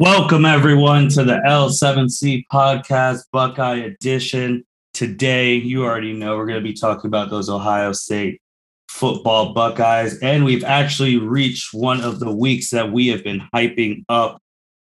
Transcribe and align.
Welcome, 0.00 0.46
everyone, 0.46 1.10
to 1.10 1.24
the 1.24 1.42
L7C 1.46 2.46
podcast, 2.50 3.24
Buckeye 3.32 3.80
edition. 3.80 4.64
Today, 4.94 5.56
you 5.56 5.84
already 5.84 6.14
know 6.14 6.38
we're 6.38 6.46
going 6.46 6.58
to 6.58 6.66
be 6.66 6.72
talking 6.72 7.08
about 7.08 7.28
those 7.28 7.50
Ohio 7.50 7.92
State 7.92 8.40
football 8.88 9.52
Buckeyes. 9.52 10.18
And 10.20 10.46
we've 10.46 10.64
actually 10.64 11.18
reached 11.18 11.74
one 11.74 12.00
of 12.00 12.18
the 12.18 12.34
weeks 12.34 12.70
that 12.70 12.90
we 12.90 13.08
have 13.08 13.22
been 13.22 13.42
hyping 13.54 14.04
up 14.08 14.40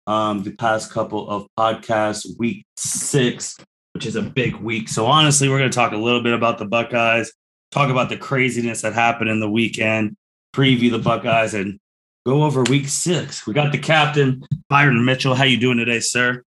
um, 0.07 0.43
the 0.43 0.51
past 0.51 0.93
couple 0.93 1.31
of 1.31 1.47
podcasts, 1.59 2.27
week 2.39 2.67
six, 2.77 3.57
which 3.95 4.05
is 4.05 4.17
a 4.17 4.23
big 4.23 4.57
week. 4.57 4.87
So, 4.87 5.07
honestly, 5.07 5.49
we're 5.49 5.61
going 5.61 5.71
to 5.71 5.75
talk 5.75 5.93
a 5.93 5.97
little 5.97 6.23
bit 6.23 6.35
about 6.35 6.59
the 6.59 6.67
Buckeyes, 6.67 7.33
talk 7.71 7.89
about 7.89 8.11
the 8.11 8.19
craziness 8.19 8.83
that 8.83 8.93
happened 8.93 9.31
in 9.31 9.41
the 9.41 9.51
weekend, 9.51 10.15
preview 10.55 10.91
the 10.91 10.99
Buckeyes, 10.99 11.55
and 11.55 11.81
go 12.27 12.43
over 12.43 12.65
week 12.65 12.89
six. 12.89 13.47
We 13.47 13.55
got 13.55 13.71
the 13.71 13.79
captain, 13.79 14.45
Byron 14.69 15.05
Mitchell. 15.05 15.37
How 15.37 15.45
you 15.45 15.59
doing 15.59 15.79
today, 15.79 16.01
sir? 16.01 16.43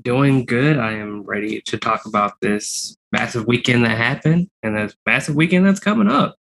Doing 0.00 0.44
good. 0.44 0.78
I 0.78 0.92
am 0.92 1.22
ready 1.22 1.60
to 1.62 1.76
talk 1.76 2.06
about 2.06 2.34
this 2.40 2.96
massive 3.10 3.46
weekend 3.46 3.84
that 3.84 3.98
happened 3.98 4.48
and 4.62 4.76
this 4.76 4.94
massive 5.04 5.34
weekend 5.34 5.66
that's 5.66 5.80
coming 5.80 6.08
up. 6.08 6.36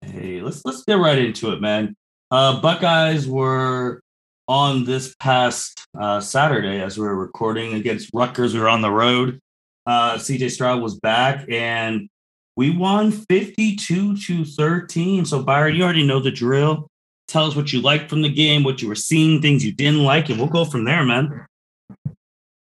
Hey, 0.00 0.40
let's 0.42 0.64
let's 0.64 0.84
get 0.84 0.98
right 0.98 1.18
into 1.18 1.52
it, 1.52 1.60
man. 1.60 1.96
Uh, 2.30 2.60
Buckeyes 2.60 3.26
were 3.26 4.00
on 4.46 4.84
this 4.84 5.16
past 5.16 5.84
uh, 5.98 6.20
Saturday 6.20 6.80
as 6.80 6.96
we 6.96 7.04
were 7.04 7.16
recording 7.16 7.74
against 7.74 8.10
Rutgers. 8.14 8.54
We 8.54 8.60
were 8.60 8.68
on 8.68 8.82
the 8.82 8.92
road. 8.92 9.40
Uh, 9.86 10.14
CJ 10.14 10.52
Stroud 10.52 10.80
was 10.80 10.98
back 11.00 11.46
and 11.48 12.08
we 12.56 12.70
won 12.70 13.10
52 13.10 14.16
to 14.16 14.44
13. 14.44 15.24
So, 15.24 15.42
Byron, 15.42 15.74
you 15.74 15.82
already 15.82 16.06
know 16.06 16.20
the 16.20 16.30
drill. 16.30 16.88
Tell 17.28 17.46
us 17.46 17.56
what 17.56 17.72
you 17.72 17.80
liked 17.80 18.08
from 18.08 18.22
the 18.22 18.28
game, 18.28 18.62
what 18.62 18.80
you 18.80 18.88
were 18.88 18.94
seeing, 18.94 19.42
things 19.42 19.64
you 19.64 19.72
didn't 19.72 20.04
like, 20.04 20.28
and 20.28 20.38
we'll 20.38 20.48
go 20.48 20.64
from 20.64 20.84
there, 20.84 21.04
man. 21.04 21.46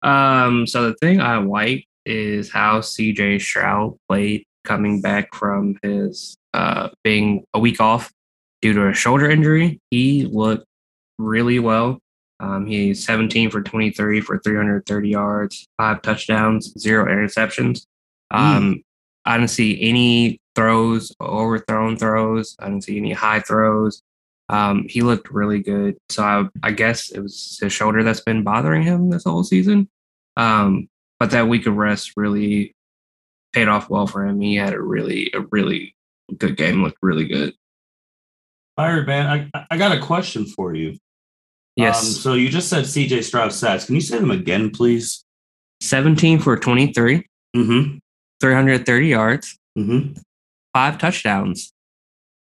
Um, 0.02 0.66
so 0.66 0.88
the 0.88 0.94
thing 0.94 1.20
I 1.20 1.38
like 1.38 1.86
is 2.04 2.50
how 2.50 2.80
CJ 2.80 3.40
Stroud 3.40 3.96
played 4.08 4.44
coming 4.64 5.00
back 5.00 5.34
from 5.34 5.76
his 5.82 6.36
uh 6.54 6.88
being 7.02 7.44
a 7.54 7.58
week 7.58 7.80
off 7.80 8.12
due 8.60 8.72
to 8.72 8.88
a 8.88 8.94
shoulder 8.94 9.28
injury. 9.28 9.80
He 9.90 10.24
looked 10.24 10.66
really 11.18 11.58
well. 11.58 11.98
Um, 12.40 12.66
he's 12.66 13.04
17 13.04 13.50
for 13.50 13.62
23 13.62 14.20
for 14.20 14.38
330 14.38 15.08
yards, 15.08 15.68
five 15.76 16.02
touchdowns, 16.02 16.72
zero 16.78 17.06
interceptions. 17.06 17.86
Um, 18.30 18.74
mm. 18.74 18.82
I 19.24 19.38
didn't 19.38 19.50
see 19.50 19.80
any 19.80 20.40
throws, 20.56 21.12
overthrown 21.20 21.96
throws. 21.96 22.56
I 22.58 22.66
didn't 22.66 22.84
see 22.84 22.96
any 22.96 23.12
high 23.12 23.40
throws. 23.40 24.02
Um, 24.48 24.86
he 24.88 25.02
looked 25.02 25.30
really 25.30 25.60
good. 25.60 25.96
So 26.10 26.22
I, 26.22 26.48
I, 26.62 26.72
guess 26.72 27.10
it 27.10 27.20
was 27.20 27.58
his 27.60 27.72
shoulder 27.72 28.02
that's 28.02 28.20
been 28.20 28.42
bothering 28.42 28.82
him 28.82 29.08
this 29.08 29.24
whole 29.24 29.44
season. 29.44 29.88
Um, 30.36 30.88
but 31.18 31.30
that 31.30 31.48
week 31.48 31.66
of 31.66 31.76
rest 31.76 32.12
really 32.16 32.74
paid 33.52 33.68
off 33.68 33.88
well 33.88 34.06
for 34.06 34.26
him. 34.26 34.40
He 34.40 34.56
had 34.56 34.74
a 34.74 34.80
really, 34.80 35.30
a 35.32 35.40
really 35.50 35.94
good 36.36 36.56
game. 36.56 36.82
Looked 36.82 36.98
really 37.02 37.26
good. 37.26 37.54
Right, 38.76 39.06
man. 39.06 39.50
I, 39.54 39.66
I 39.70 39.76
got 39.78 39.96
a 39.96 40.00
question 40.00 40.46
for 40.46 40.74
you. 40.74 40.98
Yes. 41.76 42.02
Um, 42.02 42.12
so 42.12 42.34
you 42.34 42.48
just 42.48 42.68
said 42.68 42.84
CJ 42.84 43.24
Stroud 43.24 43.50
stats. 43.50 43.86
Can 43.86 43.94
you 43.94 44.00
say 44.00 44.18
them 44.18 44.30
again, 44.30 44.70
please? 44.70 45.24
17 45.80 46.38
for 46.38 46.56
23. 46.56 47.26
Mm-hmm. 47.56 47.98
330 48.40 49.06
yards. 49.06 49.58
Mm-hmm. 49.78 50.20
Five 50.74 50.98
touchdowns. 50.98 51.72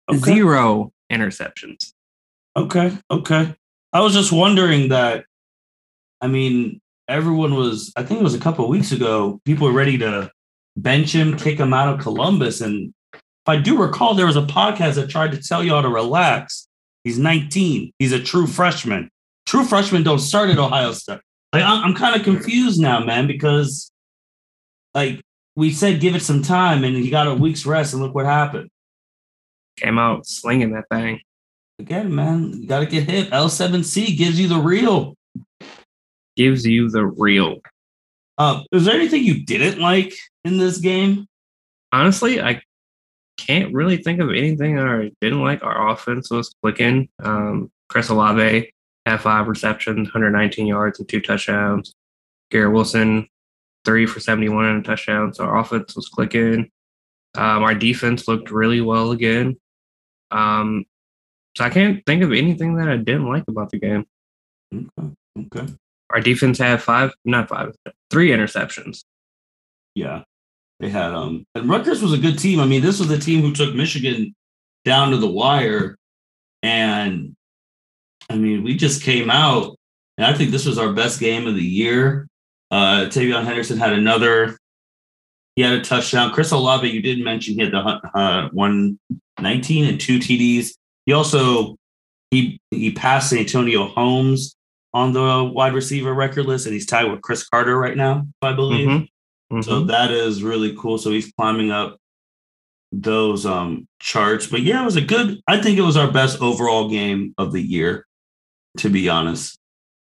Okay. 0.10 0.20
Zero 0.20 0.92
interceptions. 1.12 1.94
Okay. 2.56 2.97
Okay. 3.09 3.56
I 3.94 4.02
was 4.02 4.14
just 4.14 4.31
wondering 4.31 4.90
that. 4.90 5.25
I 6.22 6.28
mean, 6.28 6.81
everyone 7.08 7.56
was, 7.56 7.94
I 7.96 8.03
think 8.03 8.20
it 8.20 8.24
was 8.24 8.36
a 8.36 8.40
couple 8.40 8.68
weeks 8.68 8.92
ago, 8.92 9.40
people 9.46 9.68
were 9.68 9.74
ready 9.74 9.98
to 10.00 10.31
bench 10.75 11.14
him, 11.14 11.38
kick 11.38 11.58
him 11.59 11.74
out 11.74 11.94
of 11.94 12.02
Columbus. 12.02 12.62
And 12.62 12.94
if 13.14 13.22
I 13.48 13.58
do 13.58 13.81
recall, 13.81 14.14
there 14.14 14.25
was 14.25 14.36
a 14.36 14.42
podcast 14.42 14.96
that 14.96 15.09
tried 15.09 15.31
to 15.31 15.42
tell 15.42 15.64
y'all 15.64 15.81
to 15.81 15.90
relax. 15.90 16.68
He's 17.03 17.18
19. 17.18 17.94
He's 18.00 18.12
a 18.12 18.22
true 18.22 18.48
freshman. 18.48 19.09
True 19.46 19.64
freshmen 19.64 20.03
don't 20.03 20.19
start 20.19 20.50
at 20.50 20.58
Ohio 20.58 20.92
State. 20.92 21.22
Like, 21.53 21.64
I'm 21.64 21.96
kind 21.96 22.16
of 22.16 22.24
confused 22.24 22.80
now, 22.80 23.03
man, 23.03 23.25
because 23.25 23.92
like 24.94 25.22
we 25.56 25.72
said, 25.72 26.00
give 26.00 26.16
it 26.16 26.22
some 26.22 26.44
time, 26.44 26.84
and 26.84 26.96
he 26.96 27.09
got 27.09 27.28
a 27.28 27.34
week's 27.34 27.66
rest, 27.66 27.94
and 27.94 28.02
look 28.02 28.14
what 28.14 28.25
happened. 28.25 28.69
Came 29.80 29.98
out 29.98 30.26
slinging 30.26 30.72
that 30.72 30.86
thing. 30.92 31.22
Again, 31.80 32.14
man, 32.14 32.52
you 32.54 32.68
got 32.68 32.82
to 32.82 32.86
get 32.86 33.10
hit. 33.10 33.32
L7C 33.32 34.18
gives 34.18 34.38
you 34.40 34.50
the 34.50 34.58
real. 34.58 35.16
Gives 36.36 36.66
you 36.66 36.90
the 36.90 37.06
real. 37.06 37.60
Uh, 38.38 38.64
is 38.74 38.84
there 38.84 38.96
anything 38.96 39.24
you 39.24 39.46
didn't 39.46 39.80
like 39.80 40.14
in 40.44 40.58
this 40.58 40.80
game? 40.80 41.28
Honestly, 41.94 42.42
I 42.42 42.62
can't 43.38 43.74
really 43.74 43.98
think 43.98 44.20
of 44.20 44.30
anything 44.30 44.76
that 44.76 44.88
I 44.88 45.12
didn't 45.22 45.42
like. 45.42 45.64
Our 45.64 45.90
offense 45.90 46.30
was 46.30 46.54
clicking. 46.62 47.08
Um, 47.24 47.72
Chris 47.88 48.10
Olave 48.10 48.72
had 49.06 49.22
five 49.22 49.48
receptions, 49.48 50.10
119 50.10 50.68
yards, 50.68 51.00
and 51.00 51.08
two 51.08 51.22
touchdowns. 51.22 51.94
Garrett 52.52 52.74
Wilson, 52.74 53.28
three 53.86 54.06
for 54.06 54.20
71 54.20 54.66
and 54.66 54.86
a 54.86 54.88
touchdown. 54.88 55.34
So 55.34 55.46
our 55.46 55.60
offense 55.60 55.96
was 55.96 56.10
clicking. 56.10 56.70
Um, 57.36 57.64
our 57.64 57.76
defense 57.76 58.28
looked 58.28 58.52
really 58.52 58.82
well 58.82 59.12
again. 59.12 59.58
Um, 60.32 60.86
so 61.56 61.66
I 61.66 61.70
can't 61.70 62.06
think 62.06 62.24
of 62.24 62.32
anything 62.32 62.76
that 62.76 62.90
I 62.90 62.98
didn't 62.98 63.28
like 63.28 63.44
about 63.48 63.70
the 63.72 63.80
game. 63.80 64.06
Okay. 64.74 65.10
Okay. 65.38 65.74
Our 66.12 66.22
defense 66.22 66.58
had 66.58 66.82
five, 66.82 67.12
not 67.26 67.50
five, 67.50 67.76
three 68.10 68.30
interceptions. 68.30 69.04
Yeah. 69.96 70.24
They 70.80 70.90
had 70.90 71.14
um 71.14 71.46
and 71.56 71.70
Rutgers 71.70 72.02
was 72.02 72.14
a 72.14 72.18
good 72.18 72.40
team. 72.40 72.60
I 72.60 72.66
mean, 72.66 72.82
this 72.82 73.00
was 73.00 73.10
the 73.10 73.18
team 73.18 73.42
who 73.42 73.54
took 73.54 73.76
Michigan 73.76 74.34
down 74.86 75.12
to 75.12 75.18
the 75.18 75.30
wire. 75.30 75.98
And 76.64 77.36
I 78.30 78.36
mean, 78.38 78.64
we 78.64 78.76
just 78.76 79.04
came 79.04 79.30
out, 79.30 79.76
and 80.18 80.26
I 80.26 80.34
think 80.34 80.52
this 80.52 80.66
was 80.66 80.78
our 80.78 80.94
best 80.94 81.20
game 81.20 81.48
of 81.48 81.56
the 81.56 81.62
year. 81.62 82.28
Uh 82.72 83.08
TreVeyon 83.10 83.44
Henderson 83.44 83.78
had 83.78 83.94
another 83.94 84.58
he 85.56 85.64
had 85.64 85.74
a 85.74 85.82
touchdown. 85.82 86.32
Chris 86.32 86.52
Olave, 86.52 86.90
you 86.90 87.02
did 87.02 87.20
mention 87.20 87.56
he 87.56 87.62
had 87.62 87.74
the 87.74 87.80
uh, 88.14 88.50
119 89.40 89.86
and 89.86 90.00
two 90.00 90.20
TDs. 90.20 90.74
He 91.06 91.14
also 91.14 91.76
he 92.32 92.60
he 92.72 92.92
passed 92.92 93.30
Santonio 93.30 93.88
Holmes 93.88 94.56
on 94.94 95.14
the 95.14 95.44
wide 95.44 95.74
receiver 95.74 96.14
record 96.14 96.46
list, 96.46 96.66
and 96.66 96.74
he's 96.74 96.86
tied 96.86 97.10
with 97.10 97.22
Cris 97.22 97.48
Carter 97.48 97.78
right 97.78 97.98
now, 97.98 98.28
I 98.42 98.54
believe. 98.54 98.88
Mm-hmm. 98.88 99.56
Mm-hmm. 99.56 99.62
So 99.62 99.84
that 99.86 100.12
is 100.12 100.44
really 100.44 100.76
cool. 100.76 100.98
So 100.98 101.12
he's 101.12 101.32
climbing 101.34 101.72
up 101.72 101.98
those 102.92 103.46
um 103.46 103.88
charts. 104.00 104.48
But 104.48 104.62
yeah, 104.62 104.82
it 104.82 104.86
was 104.86 104.96
a 104.96 105.02
good. 105.02 105.40
I 105.48 105.62
think 105.62 105.78
it 105.78 105.84
was 105.84 105.98
our 105.98 106.12
best 106.12 106.42
overall 106.42 106.90
game 106.90 107.34
of 107.38 107.52
the 107.52 107.62
year, 107.62 108.06
to 108.78 108.90
be 108.90 109.10
honest. 109.10 109.58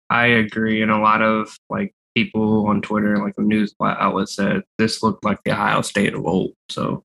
I 0.10 0.28
agree, 0.28 0.82
and 0.82 0.92
a 0.92 1.00
lot 1.00 1.22
of 1.22 1.56
like 1.70 1.94
people 2.16 2.66
on 2.68 2.82
Twitter, 2.82 3.18
like 3.18 3.36
the 3.36 3.44
news 3.44 3.76
outlet 3.82 4.30
said, 4.30 4.64
this 4.80 5.04
looked 5.04 5.24
like 5.24 5.38
the 5.44 5.52
Ohio 5.52 5.82
State 5.82 6.16
of 6.16 6.26
old. 6.26 6.54
So 6.70 7.04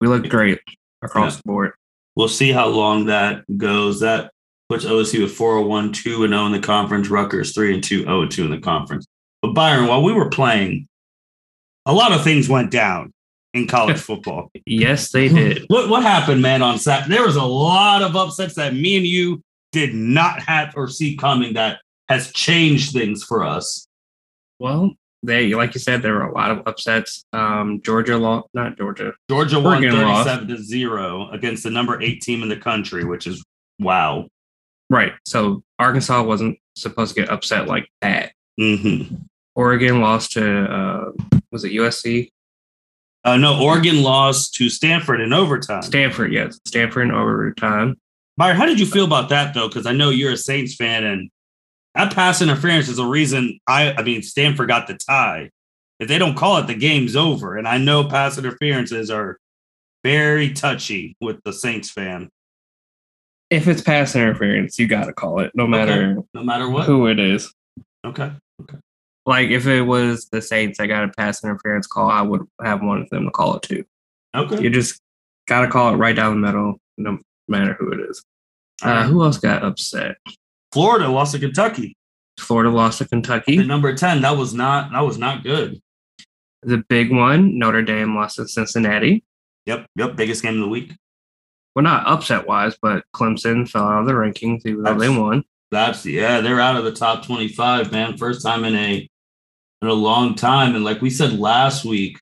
we 0.00 0.08
looked 0.08 0.28
great 0.28 0.60
across 1.06 1.34
yeah. 1.34 1.36
the 1.38 1.42
board. 1.46 1.72
We'll 2.14 2.28
see 2.28 2.52
how 2.52 2.68
long 2.68 3.06
that 3.06 3.44
goes. 3.56 4.00
That 4.00 4.30
puts 4.68 4.84
OSU 4.84 5.22
with 5.22 5.32
401, 5.32 5.92
2 5.92 6.24
and 6.24 6.32
0 6.32 6.46
in 6.46 6.52
the 6.52 6.60
conference, 6.60 7.08
Rutgers 7.08 7.54
3 7.54 7.74
and 7.74 7.84
2, 7.84 8.04
0 8.04 8.26
2 8.26 8.44
in 8.44 8.50
the 8.50 8.58
conference. 8.58 9.06
But 9.42 9.52
Byron, 9.52 9.86
while 9.86 10.02
we 10.02 10.12
were 10.12 10.30
playing, 10.30 10.88
a 11.84 11.92
lot 11.92 12.12
of 12.12 12.24
things 12.24 12.48
went 12.48 12.70
down 12.70 13.12
in 13.54 13.66
college 13.66 13.98
football. 14.00 14.50
yes, 14.66 15.10
they 15.12 15.28
did. 15.28 15.64
what 15.68 15.88
what 15.88 16.02
happened, 16.02 16.42
man, 16.42 16.62
on 16.62 16.78
Saturday? 16.78 17.14
There 17.14 17.26
was 17.26 17.36
a 17.36 17.44
lot 17.44 18.02
of 18.02 18.16
upsets 18.16 18.54
that 18.54 18.74
me 18.74 18.96
and 18.96 19.06
you 19.06 19.42
did 19.72 19.94
not 19.94 20.40
have 20.42 20.72
or 20.76 20.88
see 20.88 21.16
coming 21.16 21.54
that 21.54 21.80
has 22.08 22.32
changed 22.32 22.92
things 22.92 23.22
for 23.24 23.44
us. 23.44 23.86
Well, 24.58 24.94
they 25.26 25.54
like 25.54 25.74
you 25.74 25.80
said, 25.80 26.02
there 26.02 26.14
were 26.14 26.22
a 26.22 26.32
lot 26.32 26.50
of 26.50 26.66
upsets. 26.66 27.24
Um, 27.32 27.80
Georgia 27.82 28.16
lost, 28.16 28.48
not 28.54 28.76
Georgia. 28.78 29.12
Georgia 29.28 29.60
won 29.60 29.82
thirty-seven 29.82 30.48
to 30.48 30.62
zero 30.62 31.28
against 31.30 31.64
the 31.64 31.70
number 31.70 32.00
eight 32.00 32.22
team 32.22 32.42
in 32.42 32.48
the 32.48 32.56
country, 32.56 33.04
which 33.04 33.26
is 33.26 33.44
wow. 33.78 34.28
Right. 34.88 35.12
So 35.26 35.62
Arkansas 35.78 36.22
wasn't 36.22 36.58
supposed 36.76 37.14
to 37.14 37.20
get 37.22 37.30
upset 37.30 37.66
like 37.66 37.88
that. 38.00 38.32
Mm-hmm. 38.58 39.16
Oregon 39.54 40.00
lost 40.00 40.32
to 40.32 40.64
uh, 40.64 41.12
was 41.50 41.64
it 41.64 41.72
USC? 41.72 42.30
Uh, 43.24 43.36
no, 43.36 43.60
Oregon 43.60 44.02
lost 44.02 44.54
to 44.54 44.68
Stanford 44.68 45.20
in 45.20 45.32
overtime. 45.32 45.82
Stanford, 45.82 46.32
yes, 46.32 46.60
Stanford 46.64 47.08
in 47.08 47.10
overtime. 47.12 47.96
Byron, 48.36 48.56
how 48.56 48.66
did 48.66 48.78
you 48.78 48.86
feel 48.86 49.04
about 49.04 49.30
that 49.30 49.52
though? 49.54 49.66
Because 49.66 49.86
I 49.86 49.92
know 49.92 50.10
you're 50.10 50.32
a 50.32 50.36
Saints 50.36 50.76
fan, 50.76 51.04
and 51.04 51.30
that 51.96 52.14
pass 52.14 52.42
interference 52.42 52.88
is 52.88 52.96
the 52.96 53.06
reason 53.06 53.58
I 53.66 53.92
I 53.92 54.02
mean 54.02 54.22
Stanford 54.22 54.68
got 54.68 54.86
the 54.86 54.94
tie. 54.94 55.50
If 55.98 56.08
they 56.08 56.18
don't 56.18 56.36
call 56.36 56.58
it, 56.58 56.66
the 56.66 56.74
game's 56.74 57.16
over. 57.16 57.56
And 57.56 57.66
I 57.66 57.78
know 57.78 58.04
pass 58.04 58.36
interferences 58.36 59.10
are 59.10 59.38
very 60.04 60.52
touchy 60.52 61.16
with 61.20 61.42
the 61.44 61.52
Saints 61.52 61.90
fan. 61.90 62.28
If 63.48 63.66
it's 63.66 63.80
pass 63.80 64.14
interference, 64.14 64.78
you 64.78 64.86
got 64.86 65.06
to 65.06 65.12
call 65.12 65.40
it, 65.40 65.52
no 65.54 65.66
matter 65.66 66.16
okay. 66.18 66.28
no 66.34 66.42
matter 66.42 66.68
what 66.68 66.84
who 66.84 67.06
it 67.06 67.18
is. 67.18 67.52
Okay. 68.04 68.30
Okay. 68.62 68.78
Like 69.24 69.48
if 69.48 69.66
it 69.66 69.82
was 69.82 70.28
the 70.30 70.42
Saints 70.42 70.78
that 70.78 70.86
got 70.88 71.04
a 71.04 71.08
pass 71.08 71.42
interference 71.42 71.86
call, 71.86 72.10
I 72.10 72.22
would 72.22 72.46
have 72.62 72.82
wanted 72.82 73.08
them 73.10 73.24
to 73.24 73.30
call 73.30 73.56
it 73.56 73.62
too. 73.62 73.84
Okay. 74.34 74.62
You 74.62 74.68
just 74.68 75.00
gotta 75.48 75.68
call 75.68 75.94
it 75.94 75.96
right 75.96 76.14
down 76.14 76.40
the 76.40 76.46
middle, 76.46 76.78
no 76.98 77.18
matter 77.48 77.74
who 77.74 77.92
it 77.92 78.00
is. 78.00 78.22
Uh, 78.84 78.88
right. 78.88 79.06
who 79.06 79.22
else 79.24 79.38
got 79.38 79.64
upset? 79.64 80.16
Florida 80.72 81.08
lost 81.08 81.32
to 81.32 81.38
Kentucky. 81.38 81.96
Florida 82.38 82.70
lost 82.70 82.98
to 82.98 83.04
The 83.04 83.08
Kentucky. 83.10 83.56
number 83.64 83.94
10. 83.94 84.20
That 84.20 84.36
was 84.36 84.52
not 84.54 84.92
that 84.92 85.00
was 85.00 85.18
not 85.18 85.42
good. 85.42 85.80
The 86.62 86.78
big 86.88 87.12
one, 87.12 87.58
Notre 87.58 87.82
Dame 87.82 88.14
lost 88.14 88.36
to 88.36 88.48
Cincinnati. 88.48 89.24
Yep. 89.66 89.86
Yep. 89.96 90.16
Biggest 90.16 90.42
game 90.42 90.54
of 90.54 90.60
the 90.60 90.68
week. 90.68 90.92
Well, 91.74 91.82
not 91.82 92.06
upset 92.06 92.46
wise, 92.46 92.76
but 92.80 93.04
Clemson 93.14 93.68
fell 93.68 93.84
out 93.84 94.00
of 94.00 94.06
the 94.06 94.12
rankings 94.14 94.64
even 94.66 94.82
though 94.82 94.98
they 94.98 95.08
won. 95.08 95.44
That's 95.70 96.06
yeah, 96.06 96.40
they're 96.40 96.60
out 96.60 96.76
of 96.76 96.84
the 96.84 96.92
top 96.92 97.24
25, 97.26 97.92
man. 97.92 98.16
First 98.16 98.42
time 98.42 98.64
in 98.64 98.74
a 98.74 99.08
in 99.82 99.88
a 99.88 99.92
long 99.92 100.34
time. 100.34 100.74
And 100.74 100.84
like 100.84 101.02
we 101.02 101.10
said 101.10 101.38
last 101.38 101.84
week, 101.84 102.18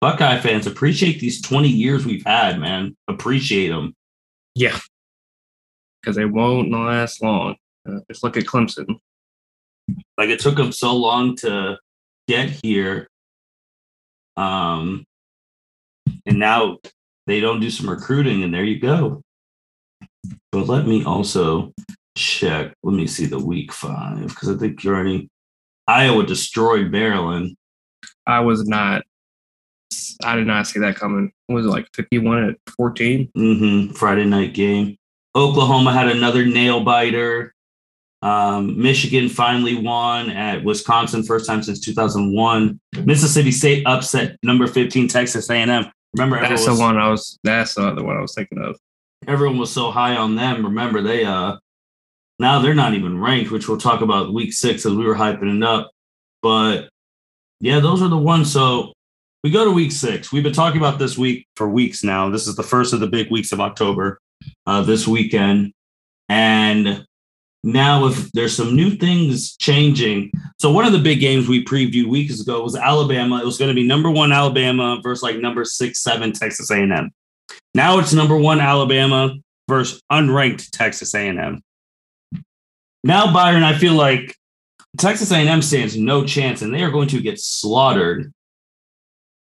Buckeye 0.00 0.40
fans 0.40 0.66
appreciate 0.66 1.20
these 1.20 1.40
20 1.40 1.68
years 1.68 2.04
we've 2.04 2.24
had, 2.24 2.58
man. 2.60 2.96
Appreciate 3.08 3.68
them. 3.68 3.94
Yeah, 4.54 4.78
because 6.02 6.16
they 6.16 6.24
won't 6.24 6.70
last 6.70 7.22
long. 7.22 7.56
Uh, 7.88 8.00
just 8.10 8.22
look 8.22 8.36
at 8.36 8.44
Clemson. 8.44 8.98
Like 10.16 10.28
it 10.28 10.40
took 10.40 10.56
them 10.56 10.72
so 10.72 10.94
long 10.94 11.36
to 11.36 11.78
get 12.26 12.50
here. 12.62 13.08
Um 14.36 15.04
and 16.26 16.38
now 16.38 16.78
they 17.26 17.40
don't 17.40 17.60
do 17.60 17.70
some 17.70 17.88
recruiting, 17.88 18.42
and 18.42 18.52
there 18.52 18.64
you 18.64 18.78
go. 18.78 19.22
But 20.52 20.66
let 20.66 20.86
me 20.86 21.04
also 21.04 21.72
check. 22.16 22.72
Let 22.82 22.94
me 22.94 23.06
see 23.06 23.26
the 23.26 23.38
week 23.38 23.72
five 23.72 24.28
because 24.28 24.48
I 24.48 24.56
think 24.56 24.82
you 24.82 24.90
already 24.90 25.28
Iowa 25.86 26.24
destroyed 26.24 26.90
Maryland. 26.90 27.56
I 28.26 28.40
was 28.40 28.66
not. 28.66 29.02
I 30.24 30.36
did 30.36 30.46
not 30.46 30.66
see 30.66 30.80
that 30.80 30.96
coming. 30.96 31.32
What 31.46 31.56
was 31.56 31.66
it 31.66 31.70
like 31.70 31.88
fifty-one 31.94 32.50
at 32.50 32.56
fourteen? 32.76 33.30
hmm 33.34 33.88
Friday 33.92 34.24
night 34.24 34.54
game. 34.54 34.96
Oklahoma 35.34 35.92
had 35.92 36.08
another 36.08 36.44
nail 36.44 36.82
biter. 36.82 37.54
Um, 38.22 38.80
Michigan 38.80 39.28
finally 39.28 39.76
won 39.76 40.30
at 40.30 40.64
Wisconsin, 40.64 41.22
first 41.22 41.46
time 41.46 41.62
since 41.62 41.80
2001. 41.80 42.80
Mississippi 43.04 43.52
State 43.52 43.86
upset 43.86 44.36
number 44.42 44.66
15 44.66 45.06
Texas 45.08 45.48
A&M. 45.50 45.86
Remember, 46.14 46.40
That's 46.40 46.62
everyone 46.66 46.76
the 46.76 46.82
one 46.82 46.98
I 46.98 47.10
was. 47.10 47.38
That's 47.44 47.74
the 47.74 47.86
other 47.86 48.02
one 48.02 48.16
I 48.16 48.20
was 48.20 48.34
thinking 48.34 48.58
of. 48.58 48.76
everyone 49.26 49.58
was 49.58 49.72
so 49.72 49.90
high 49.90 50.16
on 50.16 50.34
them. 50.34 50.64
Remember, 50.64 51.00
they 51.02 51.24
uh 51.24 51.56
now 52.40 52.60
they're 52.60 52.74
not 52.74 52.94
even 52.94 53.20
ranked, 53.20 53.50
which 53.50 53.68
we'll 53.68 53.78
talk 53.78 54.00
about 54.00 54.32
week 54.32 54.52
six 54.52 54.86
as 54.86 54.94
we 54.94 55.04
were 55.04 55.14
hyping 55.14 55.56
it 55.56 55.62
up. 55.62 55.90
But 56.42 56.88
yeah, 57.60 57.80
those 57.80 58.00
are 58.00 58.08
the 58.08 58.16
ones. 58.16 58.52
So 58.52 58.92
we 59.44 59.50
go 59.50 59.64
to 59.64 59.70
week 59.70 59.92
six. 59.92 60.32
We've 60.32 60.42
been 60.42 60.52
talking 60.52 60.80
about 60.80 60.98
this 60.98 61.18
week 61.18 61.46
for 61.56 61.68
weeks 61.68 62.02
now. 62.02 62.30
This 62.30 62.46
is 62.46 62.56
the 62.56 62.62
first 62.62 62.92
of 62.92 63.00
the 63.00 63.06
big 63.08 63.30
weeks 63.30 63.52
of 63.52 63.60
October, 63.60 64.18
uh, 64.66 64.82
this 64.82 65.06
weekend. 65.06 65.72
And 66.28 67.04
now 67.64 68.06
if 68.06 68.30
there's 68.32 68.56
some 68.56 68.76
new 68.76 68.90
things 68.90 69.56
changing. 69.56 70.30
So 70.58 70.70
one 70.70 70.84
of 70.84 70.92
the 70.92 70.98
big 70.98 71.20
games 71.20 71.48
we 71.48 71.64
previewed 71.64 72.06
weeks 72.06 72.40
ago 72.40 72.62
was 72.62 72.76
Alabama. 72.76 73.38
It 73.38 73.44
was 73.44 73.58
going 73.58 73.68
to 73.68 73.74
be 73.74 73.86
number 73.86 74.10
one 74.10 74.32
Alabama 74.32 75.00
versus 75.02 75.22
like 75.22 75.38
number 75.38 75.64
six, 75.64 76.00
seven 76.00 76.32
Texas 76.32 76.70
A&M. 76.70 77.10
Now 77.74 77.98
it's 77.98 78.12
number 78.12 78.36
one 78.36 78.60
Alabama 78.60 79.34
versus 79.68 80.02
unranked 80.10 80.70
Texas 80.70 81.14
A&M. 81.14 81.60
Now 83.04 83.32
Byron, 83.32 83.62
I 83.62 83.76
feel 83.76 83.94
like 83.94 84.34
Texas 84.96 85.30
A&M 85.30 85.62
stands 85.62 85.96
no 85.96 86.24
chance, 86.24 86.62
and 86.62 86.74
they 86.74 86.82
are 86.82 86.90
going 86.90 87.08
to 87.08 87.20
get 87.20 87.38
slaughtered. 87.38 88.32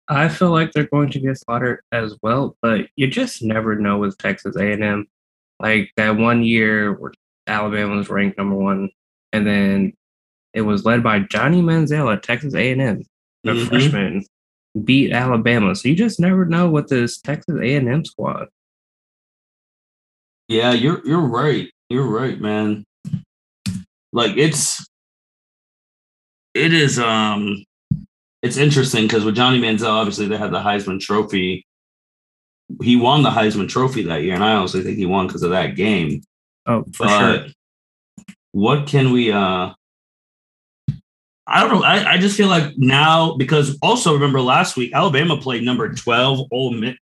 I 0.08 0.28
feel 0.28 0.50
like 0.50 0.72
they're 0.72 0.84
going 0.84 1.10
to 1.10 1.20
get 1.20 1.38
slaughtered 1.38 1.80
as 1.92 2.16
well, 2.22 2.56
but 2.62 2.86
you 2.96 3.06
just 3.06 3.42
never 3.42 3.76
know 3.76 3.98
with 3.98 4.18
Texas 4.18 4.56
A&M. 4.56 5.06
Like 5.60 5.92
that 5.96 6.16
one 6.16 6.42
year 6.42 6.92
where 6.92 7.12
Alabama 7.50 7.96
was 7.96 8.08
ranked 8.08 8.38
number 8.38 8.56
one, 8.56 8.90
and 9.32 9.46
then 9.46 9.92
it 10.54 10.62
was 10.62 10.84
led 10.84 11.02
by 11.02 11.20
Johnny 11.20 11.60
Manziel 11.62 12.12
at 12.12 12.22
Texas 12.22 12.54
A&M, 12.54 13.02
the 13.44 13.52
Mhm. 13.52 13.68
freshman, 13.68 14.24
beat 14.84 15.12
Alabama. 15.12 15.74
So 15.74 15.88
you 15.88 15.94
just 15.96 16.20
never 16.20 16.44
know 16.44 16.70
with 16.70 16.88
this 16.88 17.18
Texas 17.18 17.56
A&M 17.60 18.04
squad. 18.04 18.48
Yeah, 20.48 20.72
you're 20.72 21.06
you're 21.06 21.20
right. 21.26 21.70
You're 21.88 22.06
right, 22.06 22.40
man. 22.40 22.84
Like 24.12 24.36
it's 24.36 24.84
it 26.54 26.72
is 26.72 26.98
um 26.98 27.64
it's 28.42 28.56
interesting 28.56 29.04
because 29.06 29.24
with 29.24 29.36
Johnny 29.36 29.60
Manziel, 29.60 29.86
obviously 29.88 30.26
they 30.26 30.36
had 30.36 30.50
the 30.50 30.58
Heisman 30.60 30.98
Trophy. 31.00 31.64
He 32.82 32.96
won 32.96 33.22
the 33.22 33.30
Heisman 33.30 33.68
Trophy 33.68 34.02
that 34.04 34.22
year, 34.22 34.34
and 34.34 34.42
I 34.44 34.54
honestly 34.54 34.82
think 34.82 34.96
he 34.96 35.06
won 35.06 35.26
because 35.26 35.42
of 35.42 35.50
that 35.50 35.76
game. 35.76 36.22
Oh, 36.66 36.84
for 36.94 37.08
sure. 37.08 37.46
what 38.52 38.86
can 38.86 39.12
we 39.12 39.32
uh 39.32 39.72
I 41.52 41.62
don't 41.62 41.80
know. 41.80 41.82
I, 41.82 42.12
I 42.12 42.18
just 42.18 42.36
feel 42.36 42.46
like 42.46 42.74
now 42.76 43.36
because 43.36 43.76
also 43.82 44.14
remember 44.14 44.40
last 44.40 44.76
week 44.76 44.92
Alabama 44.94 45.36
played 45.36 45.64
number 45.64 45.92
12 45.92 46.46
Ole 46.52 46.72
Miss 46.72 46.96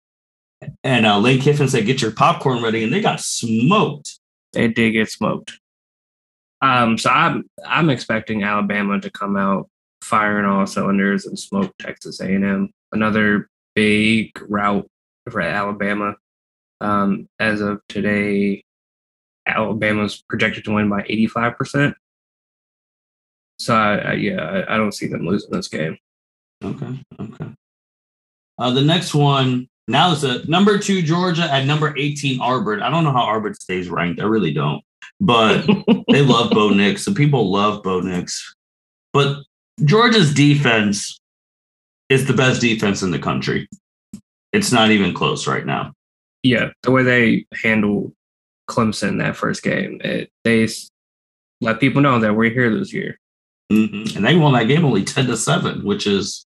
and 0.84 1.04
uh, 1.04 1.18
Lane 1.18 1.40
Kiffin 1.40 1.68
said 1.68 1.84
get 1.84 2.00
your 2.00 2.12
popcorn 2.12 2.62
ready 2.62 2.84
and 2.84 2.92
they 2.92 3.00
got 3.00 3.20
smoked. 3.20 4.18
They 4.52 4.68
did 4.68 4.92
get 4.92 5.10
smoked. 5.10 5.58
Um, 6.62 6.96
so 6.96 7.10
I'm 7.10 7.48
I'm 7.64 7.90
expecting 7.90 8.42
Alabama 8.42 9.00
to 9.00 9.10
come 9.10 9.36
out 9.36 9.68
firing 10.00 10.46
all 10.46 10.66
cylinders 10.66 11.26
and 11.26 11.38
smoke 11.38 11.74
Texas 11.78 12.20
A&M. 12.20 12.70
Another 12.92 13.48
big 13.74 14.30
route 14.48 14.88
for 15.28 15.40
Alabama. 15.40 16.14
Um, 16.80 17.28
as 17.40 17.60
of 17.60 17.80
today, 17.88 18.62
Alabama's 19.46 20.22
projected 20.28 20.64
to 20.64 20.74
win 20.74 20.88
by 20.88 21.04
85 21.08 21.56
percent. 21.56 21.94
So 23.58 23.74
I, 23.74 23.96
I, 23.96 24.12
yeah, 24.14 24.42
I, 24.42 24.74
I 24.74 24.76
don't 24.76 24.92
see 24.92 25.06
them 25.06 25.26
losing 25.26 25.50
this 25.50 25.68
game. 25.68 25.96
Okay. 26.62 27.00
Okay. 27.18 27.46
Uh, 28.58 28.70
the 28.70 28.82
next 28.82 29.14
one 29.14 29.68
now 29.88 30.12
is 30.12 30.24
a 30.24 30.46
number 30.50 30.78
two 30.78 31.02
Georgia 31.02 31.50
at 31.50 31.66
number 31.66 31.96
18 31.96 32.40
Auburn. 32.40 32.82
I 32.82 32.90
don't 32.90 33.04
know 33.04 33.12
how 33.12 33.22
Auburn 33.24 33.54
stays 33.54 33.88
ranked. 33.88 34.20
I 34.20 34.24
really 34.24 34.52
don't. 34.52 34.82
But 35.20 35.66
they 36.10 36.22
love 36.22 36.50
Bo 36.50 36.70
Nix 36.70 37.06
and 37.06 37.16
people 37.16 37.50
love 37.50 37.82
Bo 37.82 38.00
Nix. 38.00 38.54
But 39.12 39.42
Georgia's 39.84 40.34
defense 40.34 41.18
is 42.08 42.26
the 42.26 42.32
best 42.32 42.60
defense 42.60 43.02
in 43.02 43.10
the 43.10 43.18
country. 43.18 43.68
It's 44.52 44.72
not 44.72 44.90
even 44.90 45.14
close 45.14 45.46
right 45.46 45.66
now. 45.66 45.92
yeah, 46.42 46.70
the 46.82 46.90
way 46.90 47.02
they 47.02 47.46
handled 47.62 48.12
Clemson 48.68 49.18
that 49.18 49.36
first 49.36 49.62
game, 49.62 50.00
it, 50.02 50.30
they 50.44 50.68
let 51.60 51.80
people 51.80 52.02
know 52.02 52.18
that 52.20 52.34
we're 52.34 52.50
here 52.50 52.76
this 52.76 52.92
year. 52.92 53.18
Mhm. 53.72 54.16
And 54.16 54.24
they 54.24 54.36
won 54.36 54.52
that 54.54 54.68
game 54.68 54.84
only 54.84 55.04
10 55.04 55.26
to 55.26 55.36
7, 55.36 55.84
which 55.84 56.06
is 56.06 56.46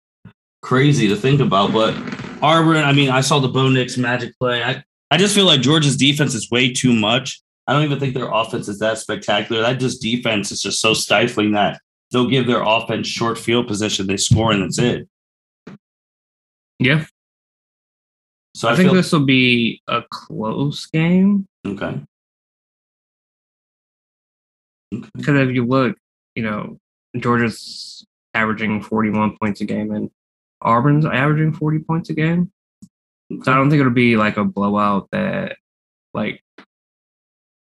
crazy 0.62 1.08
to 1.08 1.16
think 1.16 1.40
about. 1.40 1.72
But 1.72 1.96
Auburn, 2.42 2.84
I 2.84 2.94
mean, 2.94 3.10
I 3.10 3.22
saw 3.22 3.40
the 3.40 3.48
Bo 3.48 3.70
Nix 3.70 3.98
magic 3.98 4.38
play. 4.40 4.64
I, 4.64 4.84
I 5.10 5.18
just 5.18 5.34
feel 5.34 5.46
like 5.46 5.62
Georgia's 5.62 5.98
defense 5.98 6.36
is 6.36 6.52
way 6.52 6.74
too 6.74 6.94
much. 6.94 7.42
I 7.66 7.74
don't 7.74 7.84
even 7.84 8.00
think 8.00 8.14
their 8.14 8.32
offense 8.32 8.68
is 8.68 8.80
that 8.80 8.98
spectacular. 8.98 9.62
That 9.62 9.80
just 9.80 10.02
defense 10.02 10.52
is 10.52 10.62
just 10.62 10.80
so 10.80 10.94
stifling 10.94 11.52
that 11.54 11.82
they'll 12.12 12.30
give 12.30 12.48
their 12.48 12.62
offense 12.62 13.08
short 13.08 13.38
field 13.38 13.68
position. 13.68 14.08
They 14.08 14.18
score 14.18 14.52
and 14.52 14.64
that's 14.64 14.80
it. 14.80 15.08
Yeah, 16.80 17.06
So 18.58 18.68
I, 18.68 18.72
I, 18.72 18.76
think 18.76 18.88
feel 18.88 18.96
this 18.96 19.12
will 19.12 19.24
be 19.24 19.84
a 19.88 20.02
close 20.10 20.88
game 20.88 21.48
okay. 21.64 22.02
Okay. 24.92 25.10
because 25.16 25.48
if 25.48 25.54
you 25.54 25.64
look, 25.64 25.96
you 26.34 26.42
know, 26.42 26.80
Georgia's 27.20 28.04
averaging 28.34 28.82
41 28.82 29.38
points 29.40 29.62
a 29.62 29.66
game 29.66 29.92
and 29.92 30.10
Auburn's 30.64 31.06
averaging 31.06 31.54
40 31.54 31.80
points 31.80 32.10
a 32.10 32.16
game. 32.16 32.52
So 33.44 33.52
I 33.52 33.56
don't 33.58 33.70
think 33.70 33.80
it'll 33.80 33.94
be 33.94 34.18
like 34.18 34.38
a 34.38 34.44
blowout 34.44 35.08
that 35.12 35.58
like 36.16 36.42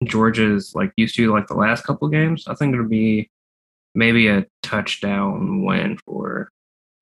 Georgia's 0.03 0.73
like 0.73 0.93
used 0.97 1.15
to 1.17 1.31
like 1.31 1.45
the 1.45 1.53
last 1.53 1.83
couple 1.83 2.07
games. 2.07 2.47
I 2.47 2.55
think 2.55 2.73
it'll 2.73 2.87
be 2.87 3.29
maybe 3.93 4.29
a 4.29 4.47
touchdown 4.63 5.63
win 5.63 5.99
for 6.07 6.49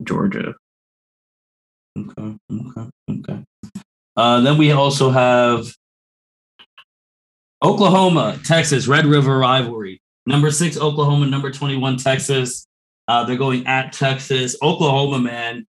Georgia. 0.04 0.54
Okay. 1.98 2.36
Okay. 2.52 2.90
Okay. 3.10 3.44
Uh, 4.16 4.42
then 4.42 4.58
we 4.58 4.72
also 4.72 5.10
have 5.10 5.68
Oklahoma, 7.64 8.40
Texas, 8.44 8.88
Red 8.88 9.06
River 9.06 9.38
rivalry. 9.38 10.02
Number 10.26 10.52
six, 10.52 10.78
Oklahoma. 10.78 11.26
Number 11.28 11.52
21, 11.52 11.98
Texas. 11.98 12.68
Uh, 13.08 13.24
they're 13.24 13.38
going 13.38 13.68
at 13.68 13.94
Texas. 13.94 14.56
Oklahoma, 14.62 15.20
man, 15.20 15.66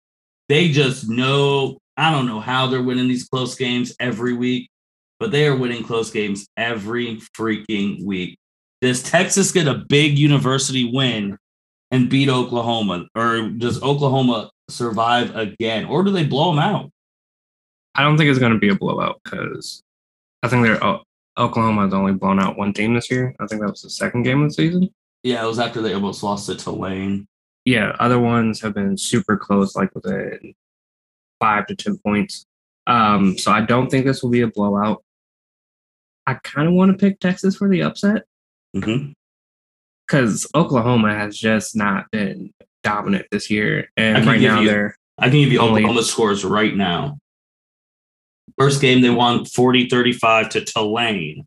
they 0.49 0.69
just 0.69 1.09
know. 1.09 1.79
I 1.97 2.11
don't 2.11 2.27
know 2.27 2.41
how 2.41 2.67
they're 2.67 2.83
winning 2.83 3.09
these 3.09 3.29
close 3.29 3.55
games 3.55 3.95
every 4.01 4.33
week, 4.33 4.71
but 5.19 5.31
they 5.31 5.47
are 5.47 5.57
winning 5.57 5.85
close 5.85 6.11
games 6.11 6.49
every 6.57 7.21
freaking 7.37 8.05
week. 8.05 8.39
Does 8.81 9.03
Texas 9.03 9.53
get 9.53 9.69
a 9.69 9.75
big 9.75 10.19
university 10.19 10.91
win 10.91 11.37
and 11.91 12.09
beat 12.09 12.29
Oklahoma, 12.29 13.07
or 13.15 13.51
does 13.51 13.83
Oklahoma 13.83 14.51
survive 14.69 15.37
again, 15.37 15.85
or 15.85 16.03
do 16.03 16.11
they 16.11 16.25
blow 16.25 16.51
them 16.51 16.59
out? 16.59 16.91
I 18.01 18.05
don't 18.05 18.17
think 18.17 18.31
it's 18.31 18.39
going 18.39 18.53
to 18.55 18.59
be 18.59 18.71
a 18.71 18.75
blowout 18.75 19.21
because 19.23 19.83
I 20.43 20.49
think 20.49 20.65
they're 20.65 20.83
oh, 20.83 21.03
Oklahoma 21.37 21.83
has 21.83 21.93
only 21.93 22.15
blown 22.15 22.41
out 22.41 22.57
one 22.57 22.73
team 22.73 22.95
this 22.95 23.11
year. 23.11 23.35
I 23.39 23.47
think 23.47 23.61
that 23.61 23.71
was 23.71 23.83
the 23.83 23.91
second 23.91 24.23
game 24.23 24.43
of 24.43 24.49
the 24.49 24.55
season. 24.55 24.89
Yeah, 25.23 25.45
it 25.45 25.47
was 25.47 25.59
after 25.59 25.83
they 25.83 25.93
almost 25.93 26.23
lost 26.23 26.49
it 26.49 26.59
to 26.61 26.71
Lane. 26.71 27.27
Yeah, 27.67 27.95
other 27.99 28.19
ones 28.19 28.59
have 28.63 28.73
been 28.73 28.97
super 28.97 29.37
close, 29.37 29.77
like 29.77 29.95
within 29.95 30.55
five 31.41 31.67
to 31.67 31.77
ten 31.77 31.99
points. 31.99 32.47
Um, 32.87 33.37
so 33.37 33.53
I 33.53 33.61
don't 33.61 33.91
think 33.91 34.07
this 34.07 34.23
will 34.23 34.31
be 34.31 34.41
a 34.41 34.47
blowout. 34.49 35.05
I 36.27 36.35
kind 36.43 36.69
of 36.69 36.73
want 36.75 36.91
to 36.93 36.97
pick 36.97 37.21
Texas 37.21 37.57
for 37.57 37.69
the 37.69 37.83
upset 37.83 38.23
Mm-hmm. 38.75 39.13
because 40.07 40.47
Oklahoma 40.55 41.13
has 41.15 41.37
just 41.37 41.77
not 41.77 42.11
been 42.13 42.53
dominant 42.83 43.27
this 43.31 43.51
year, 43.51 43.91
and 43.99 44.25
right 44.25 44.41
now 44.41 44.61
you- 44.61 44.69
they're 44.69 44.97
I 45.19 45.29
can 45.29 45.41
give 45.41 45.53
you 45.53 45.61
Oklahoma 45.61 46.03
scores 46.03 46.47
right 46.47 46.75
now. 46.75 47.19
First 48.59 48.81
game, 48.81 49.01
they 49.01 49.11
won 49.11 49.45
40 49.45 49.89
35 49.89 50.49
to 50.51 50.65
Tulane. 50.65 51.47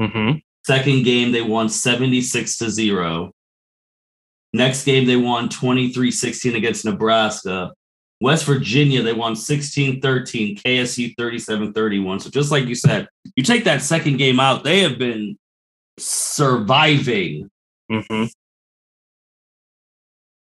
mhm. 0.00 0.42
Second 0.66 1.04
game, 1.04 1.30
they 1.32 1.42
won 1.42 1.68
76 1.68 2.58
to 2.58 2.70
0. 2.70 3.32
Next 4.52 4.84
game, 4.84 5.06
they 5.06 5.16
won 5.16 5.48
23 5.48 6.10
16 6.10 6.56
against 6.56 6.84
Nebraska. 6.84 7.72
West 8.20 8.46
Virginia, 8.46 9.02
they 9.02 9.12
won 9.12 9.36
16 9.36 10.00
13, 10.00 10.56
KSU 10.56 11.14
37 11.18 11.72
31. 11.72 12.20
So, 12.20 12.30
just 12.30 12.50
like 12.50 12.66
you 12.66 12.74
said, 12.74 13.06
you 13.36 13.42
take 13.44 13.64
that 13.64 13.82
second 13.82 14.16
game 14.16 14.40
out, 14.40 14.64
they 14.64 14.80
have 14.80 14.98
been 14.98 15.36
surviving. 15.98 17.48
Mhm. 17.92 18.30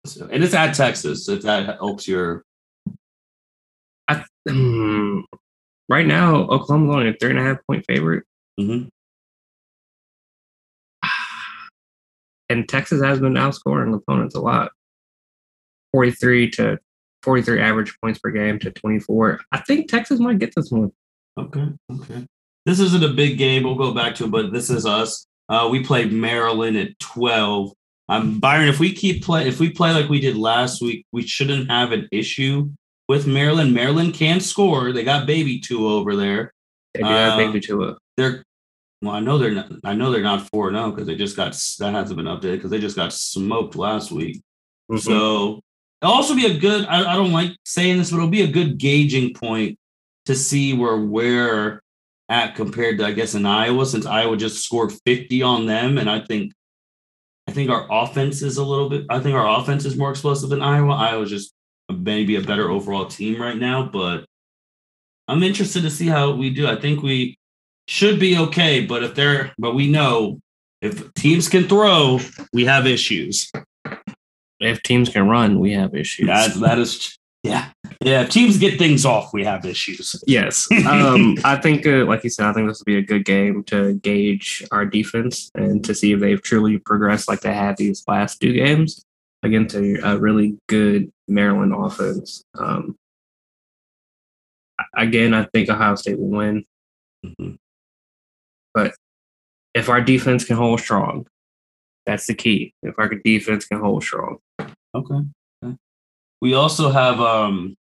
So- 0.06 0.28
and 0.30 0.44
it's 0.44 0.54
at 0.54 0.74
Texas, 0.74 1.28
if 1.28 1.42
that 1.42 1.66
helps 1.76 2.06
your. 2.06 2.44
I, 4.08 4.24
hmm, 4.48 5.20
right 5.88 6.06
now, 6.06 6.42
Oklahoma's 6.48 6.94
only 6.94 7.08
a 7.10 7.14
three 7.14 7.30
and 7.30 7.38
a 7.38 7.42
half 7.42 7.58
point 7.66 7.84
favorite, 7.86 8.24
Mhm. 8.60 8.88
and 12.48 12.68
Texas 12.68 13.02
has 13.02 13.20
been 13.20 13.34
outscoring 13.34 13.94
opponents 13.94 14.34
a 14.34 14.40
lot. 14.40 14.72
Forty 15.92 16.10
three 16.10 16.50
to 16.52 16.78
forty 17.22 17.42
three 17.42 17.60
average 17.60 17.96
points 18.02 18.18
per 18.18 18.30
game 18.30 18.58
to 18.60 18.70
twenty 18.70 18.98
four. 19.00 19.40
I 19.52 19.58
think 19.60 19.88
Texas 19.88 20.18
might 20.20 20.38
get 20.38 20.52
this 20.56 20.70
one. 20.70 20.92
Okay. 21.38 21.68
Okay. 21.92 22.26
This 22.66 22.80
isn't 22.80 23.04
a 23.04 23.08
big 23.12 23.38
game. 23.38 23.64
We'll 23.64 23.74
go 23.74 23.92
back 23.92 24.14
to 24.16 24.24
it, 24.24 24.30
but 24.30 24.52
this 24.52 24.70
is 24.70 24.86
us. 24.86 25.26
Uh, 25.48 25.68
we 25.70 25.84
played 25.84 26.10
Maryland 26.12 26.76
at 26.78 26.98
12. 27.00 27.72
Um, 28.08 28.40
Byron, 28.40 28.68
if 28.68 28.80
we 28.80 28.94
keep 28.94 29.22
play, 29.22 29.46
if 29.46 29.60
we 29.60 29.68
play 29.70 29.92
like 29.92 30.08
we 30.08 30.18
did 30.20 30.36
last 30.36 30.80
week, 30.80 31.04
we 31.12 31.26
shouldn't 31.26 31.70
have 31.70 31.92
an 31.92 32.08
issue 32.10 32.70
with 33.08 33.26
Maryland. 33.26 33.74
Maryland 33.74 34.14
can 34.14 34.40
score. 34.40 34.92
They 34.92 35.04
got 35.04 35.26
Baby 35.26 35.58
Tua 35.60 35.94
over 35.94 36.16
there. 36.16 36.52
They 36.94 37.00
do 37.00 37.06
have 37.06 37.34
Uh, 37.34 37.36
Baby 37.36 37.60
Tua. 37.60 37.96
They're 38.16 38.42
well, 39.02 39.12
I 39.14 39.20
know 39.20 39.36
they're 39.36 39.50
not. 39.50 39.70
I 39.84 39.94
know 39.94 40.10
they're 40.10 40.22
not 40.22 40.48
four 40.48 40.70
now 40.70 40.90
because 40.90 41.06
they 41.06 41.14
just 41.16 41.36
got 41.36 41.52
that 41.78 41.92
hasn't 41.92 42.16
been 42.16 42.26
updated 42.26 42.56
because 42.56 42.70
they 42.70 42.78
just 42.80 42.96
got 42.96 43.12
smoked 43.12 43.76
last 43.76 44.10
week. 44.10 44.40
Mhm. 44.90 45.00
So 45.00 45.60
it'll 46.00 46.14
also 46.14 46.34
be 46.34 46.46
a 46.46 46.56
good. 46.58 46.86
I, 46.86 47.12
I 47.12 47.16
don't 47.16 47.32
like 47.32 47.50
saying 47.66 47.98
this, 47.98 48.10
but 48.10 48.16
it'll 48.18 48.28
be 48.28 48.42
a 48.42 48.46
good 48.50 48.78
gauging 48.78 49.34
point 49.34 49.78
to 50.26 50.34
see 50.34 50.72
where 50.72 50.96
we're 50.96 51.82
at 52.30 52.54
compared 52.54 52.96
to 52.98 53.04
I 53.04 53.12
guess 53.12 53.34
in 53.34 53.44
Iowa, 53.44 53.84
since 53.84 54.06
Iowa 54.06 54.38
just 54.38 54.64
scored 54.64 54.92
50 55.04 55.42
on 55.42 55.66
them, 55.66 55.98
and 55.98 56.08
I 56.08 56.20
think 56.20 56.52
I 57.46 57.52
think 57.52 57.68
our 57.70 57.86
offense 57.90 58.40
is 58.40 58.56
a 58.56 58.64
little 58.64 58.88
bit. 58.88 59.04
I 59.10 59.20
think 59.20 59.34
our 59.34 59.60
offense 59.60 59.84
is 59.84 59.96
more 59.96 60.10
explosive 60.10 60.48
than 60.48 60.62
Iowa. 60.62 60.94
Iowa's 60.94 61.28
just 61.28 61.52
maybe 61.92 62.36
a 62.36 62.40
better 62.40 62.70
overall 62.70 63.06
team 63.06 63.40
right 63.40 63.56
now, 63.56 63.82
but 63.84 64.24
I'm 65.28 65.42
interested 65.42 65.82
to 65.82 65.90
see 65.90 66.06
how 66.06 66.32
we 66.32 66.50
do. 66.50 66.66
I 66.66 66.76
think 66.76 67.02
we 67.02 67.38
should 67.86 68.18
be 68.18 68.38
okay, 68.38 68.84
but 68.84 69.02
if 69.02 69.14
they're, 69.14 69.52
but 69.58 69.74
we 69.74 69.90
know 69.90 70.40
if 70.82 71.12
teams 71.14 71.48
can 71.48 71.68
throw, 71.68 72.20
we 72.52 72.64
have 72.64 72.86
issues. 72.86 73.50
if 74.60 74.82
teams 74.82 75.08
can 75.08 75.28
run, 75.28 75.58
we 75.58 75.72
have 75.72 75.94
issues. 75.94 76.26
That 76.26 76.54
that 76.54 76.78
is 76.78 77.18
yeah 77.42 77.70
yeah. 78.00 78.22
If 78.22 78.30
teams 78.30 78.58
get 78.58 78.78
things 78.78 79.04
off, 79.04 79.32
we 79.32 79.44
have 79.44 79.64
issues. 79.64 80.22
Yes. 80.26 80.66
Um, 80.86 81.36
I 81.44 81.56
think, 81.56 81.86
uh, 81.86 82.04
like 82.04 82.24
you 82.24 82.30
said, 82.30 82.46
I 82.46 82.52
think 82.52 82.68
this 82.68 82.78
will 82.78 82.84
be 82.84 82.98
a 82.98 83.02
good 83.02 83.24
game 83.24 83.64
to 83.64 83.94
gauge 83.94 84.62
our 84.70 84.84
defense 84.84 85.50
and 85.54 85.84
to 85.84 85.94
see 85.94 86.12
if 86.12 86.20
they've 86.20 86.42
truly 86.42 86.78
progressed 86.78 87.28
like 87.28 87.40
they 87.40 87.52
have 87.52 87.76
these 87.76 88.04
last 88.06 88.40
two 88.40 88.52
games 88.52 89.04
against 89.44 89.76
a, 89.76 90.00
a 90.04 90.18
really 90.18 90.58
good 90.68 91.12
Maryland 91.28 91.72
offense. 91.72 92.42
Um, 92.58 92.96
again, 94.96 95.34
I 95.34 95.44
think 95.52 95.68
Ohio 95.68 95.94
State 95.94 96.18
will 96.18 96.30
win. 96.30 96.64
Mhm. 97.24 97.58
If 99.74 99.88
our 99.88 100.00
defense 100.00 100.44
can 100.44 100.56
hold 100.56 100.80
strong, 100.80 101.26
that's 102.06 102.26
the 102.26 102.34
key. 102.34 102.74
If 102.82 102.94
our 102.96 103.08
defense 103.08 103.66
can 103.66 103.80
hold 103.80 104.04
strong. 104.04 104.38
Okay. 104.60 105.20
okay. 105.64 105.76
We 106.40 106.54
also 106.54 106.90
have 106.90 107.20
um 107.20 107.76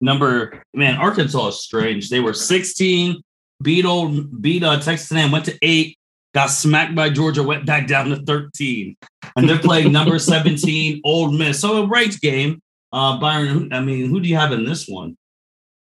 number 0.00 0.62
man 0.74 0.96
Arkansas 0.96 1.48
is 1.48 1.60
strange. 1.60 2.10
They 2.10 2.20
were 2.20 2.34
16, 2.34 3.22
beat 3.62 3.84
old 3.84 4.42
beat 4.42 4.64
uh, 4.64 4.80
Texas 4.80 5.12
A&M, 5.12 5.30
went 5.30 5.44
to 5.44 5.56
eight, 5.62 5.97
got 6.38 6.50
smacked 6.50 6.94
by 6.94 7.10
Georgia, 7.10 7.42
went 7.42 7.66
back 7.66 7.88
down 7.88 8.10
to 8.10 8.16
13, 8.22 8.96
and 9.34 9.48
they're 9.48 9.58
playing 9.58 9.90
number 9.90 10.18
17 10.20 11.00
Ole 11.04 11.32
Miss. 11.32 11.60
So 11.60 11.82
a 11.82 11.86
ranked 11.86 12.20
game. 12.20 12.62
Uh, 12.92 13.18
Byron, 13.18 13.72
I 13.72 13.80
mean, 13.80 14.08
who 14.08 14.20
do 14.20 14.28
you 14.28 14.36
have 14.36 14.52
in 14.52 14.64
this 14.64 14.86
one? 14.86 15.16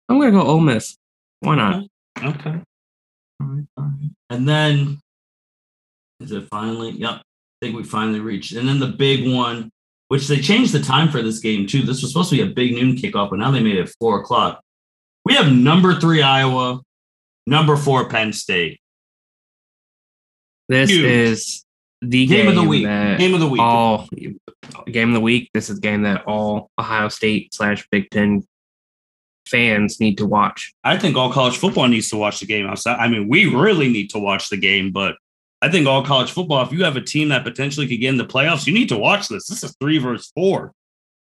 I'm 0.08 0.18
going 0.18 0.32
to 0.32 0.38
go 0.40 0.44
Ole 0.44 0.58
Miss. 0.58 0.96
Why 1.38 1.54
not? 1.54 1.84
Okay. 2.18 2.50
All 3.40 3.46
right, 3.46 3.64
all 3.76 3.84
right. 3.84 4.10
And 4.28 4.48
then 4.48 4.98
is 6.18 6.32
it 6.32 6.48
finally? 6.50 6.90
Yep. 6.90 7.10
I 7.10 7.22
think 7.62 7.76
we 7.76 7.84
finally 7.84 8.18
reached. 8.18 8.52
And 8.52 8.68
then 8.68 8.80
the 8.80 8.88
big 8.88 9.32
one, 9.32 9.70
which 10.08 10.26
they 10.26 10.40
changed 10.40 10.72
the 10.72 10.80
time 10.80 11.10
for 11.10 11.22
this 11.22 11.38
game 11.38 11.68
too. 11.68 11.82
This 11.82 12.02
was 12.02 12.10
supposed 12.10 12.30
to 12.30 12.36
be 12.36 12.42
a 12.42 12.52
big 12.52 12.72
noon 12.72 12.96
kickoff, 12.96 13.30
but 13.30 13.38
now 13.38 13.52
they 13.52 13.62
made 13.62 13.76
it 13.76 13.94
four 14.00 14.20
o'clock. 14.20 14.60
We 15.24 15.34
have 15.34 15.52
number 15.52 15.94
three 15.94 16.22
Iowa, 16.22 16.80
number 17.46 17.76
four 17.76 18.08
Penn 18.08 18.32
State. 18.32 18.80
This 20.70 20.88
Huge. 20.88 21.04
is 21.04 21.64
the 22.00 22.26
Game 22.26 22.46
of 22.46 22.54
the 22.54 22.62
week. 22.62 22.84
Game 22.84 23.34
of 23.34 23.40
the 23.40 23.48
week. 23.48 23.60
all 23.60 24.08
game 24.86 25.08
of 25.08 25.14
the 25.14 25.20
week. 25.20 25.50
This 25.52 25.68
is 25.68 25.78
a 25.78 25.80
game 25.80 26.02
that 26.02 26.24
all 26.26 26.70
Ohio 26.78 27.08
State 27.08 27.52
slash 27.52 27.86
Big 27.90 28.08
Ten 28.10 28.46
fans 29.48 29.98
need 29.98 30.16
to 30.18 30.26
watch. 30.26 30.72
I 30.84 30.96
think 30.96 31.16
all 31.16 31.32
college 31.32 31.58
football 31.58 31.88
needs 31.88 32.08
to 32.10 32.16
watch 32.16 32.38
the 32.38 32.46
game 32.46 32.66
outside. 32.66 32.98
I 33.00 33.08
mean, 33.08 33.28
we 33.28 33.46
really 33.52 33.88
need 33.90 34.10
to 34.10 34.20
watch 34.20 34.48
the 34.48 34.56
game, 34.56 34.92
but 34.92 35.16
I 35.60 35.68
think 35.70 35.88
all 35.88 36.04
college 36.04 36.30
football, 36.30 36.64
if 36.64 36.70
you 36.72 36.84
have 36.84 36.96
a 36.96 37.00
team 37.00 37.30
that 37.30 37.42
potentially 37.42 37.88
could 37.88 37.98
get 38.00 38.10
in 38.10 38.16
the 38.16 38.24
playoffs, 38.24 38.64
you 38.68 38.72
need 38.72 38.90
to 38.90 38.96
watch 38.96 39.26
this. 39.26 39.48
This 39.48 39.64
is 39.64 39.74
three 39.80 39.98
versus 39.98 40.30
four. 40.36 40.72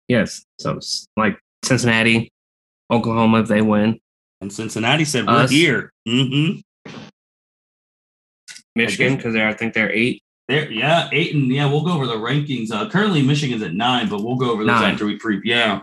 Yes, 0.09 0.43
so 0.59 0.79
like 1.15 1.39
Cincinnati, 1.63 2.29
Oklahoma, 2.91 3.41
if 3.41 3.47
they 3.47 3.61
win, 3.61 4.01
And 4.41 4.51
Cincinnati 4.51 5.05
said, 5.05 5.27
We're 5.27 5.47
here. 5.47 5.93
Mm-hmm. 6.05 6.59
Michigan 8.85 9.15
because 9.15 9.33
they're 9.33 9.47
I 9.47 9.53
think 9.53 9.73
they're 9.73 9.91
eight. 9.91 10.23
There, 10.47 10.71
yeah, 10.71 11.09
eight 11.11 11.35
and 11.35 11.47
yeah, 11.51 11.67
we'll 11.67 11.83
go 11.83 11.91
over 11.91 12.07
the 12.07 12.15
rankings. 12.15 12.71
Uh, 12.71 12.89
currently, 12.89 13.21
Michigan's 13.21 13.61
at 13.61 13.75
nine, 13.75 14.09
but 14.09 14.23
we'll 14.23 14.35
go 14.35 14.51
over 14.51 14.63
those 14.63 14.81
Nine. 14.81 14.93
after 14.93 15.05
we 15.05 15.15
pre. 15.17 15.39
Yeah. 15.43 15.81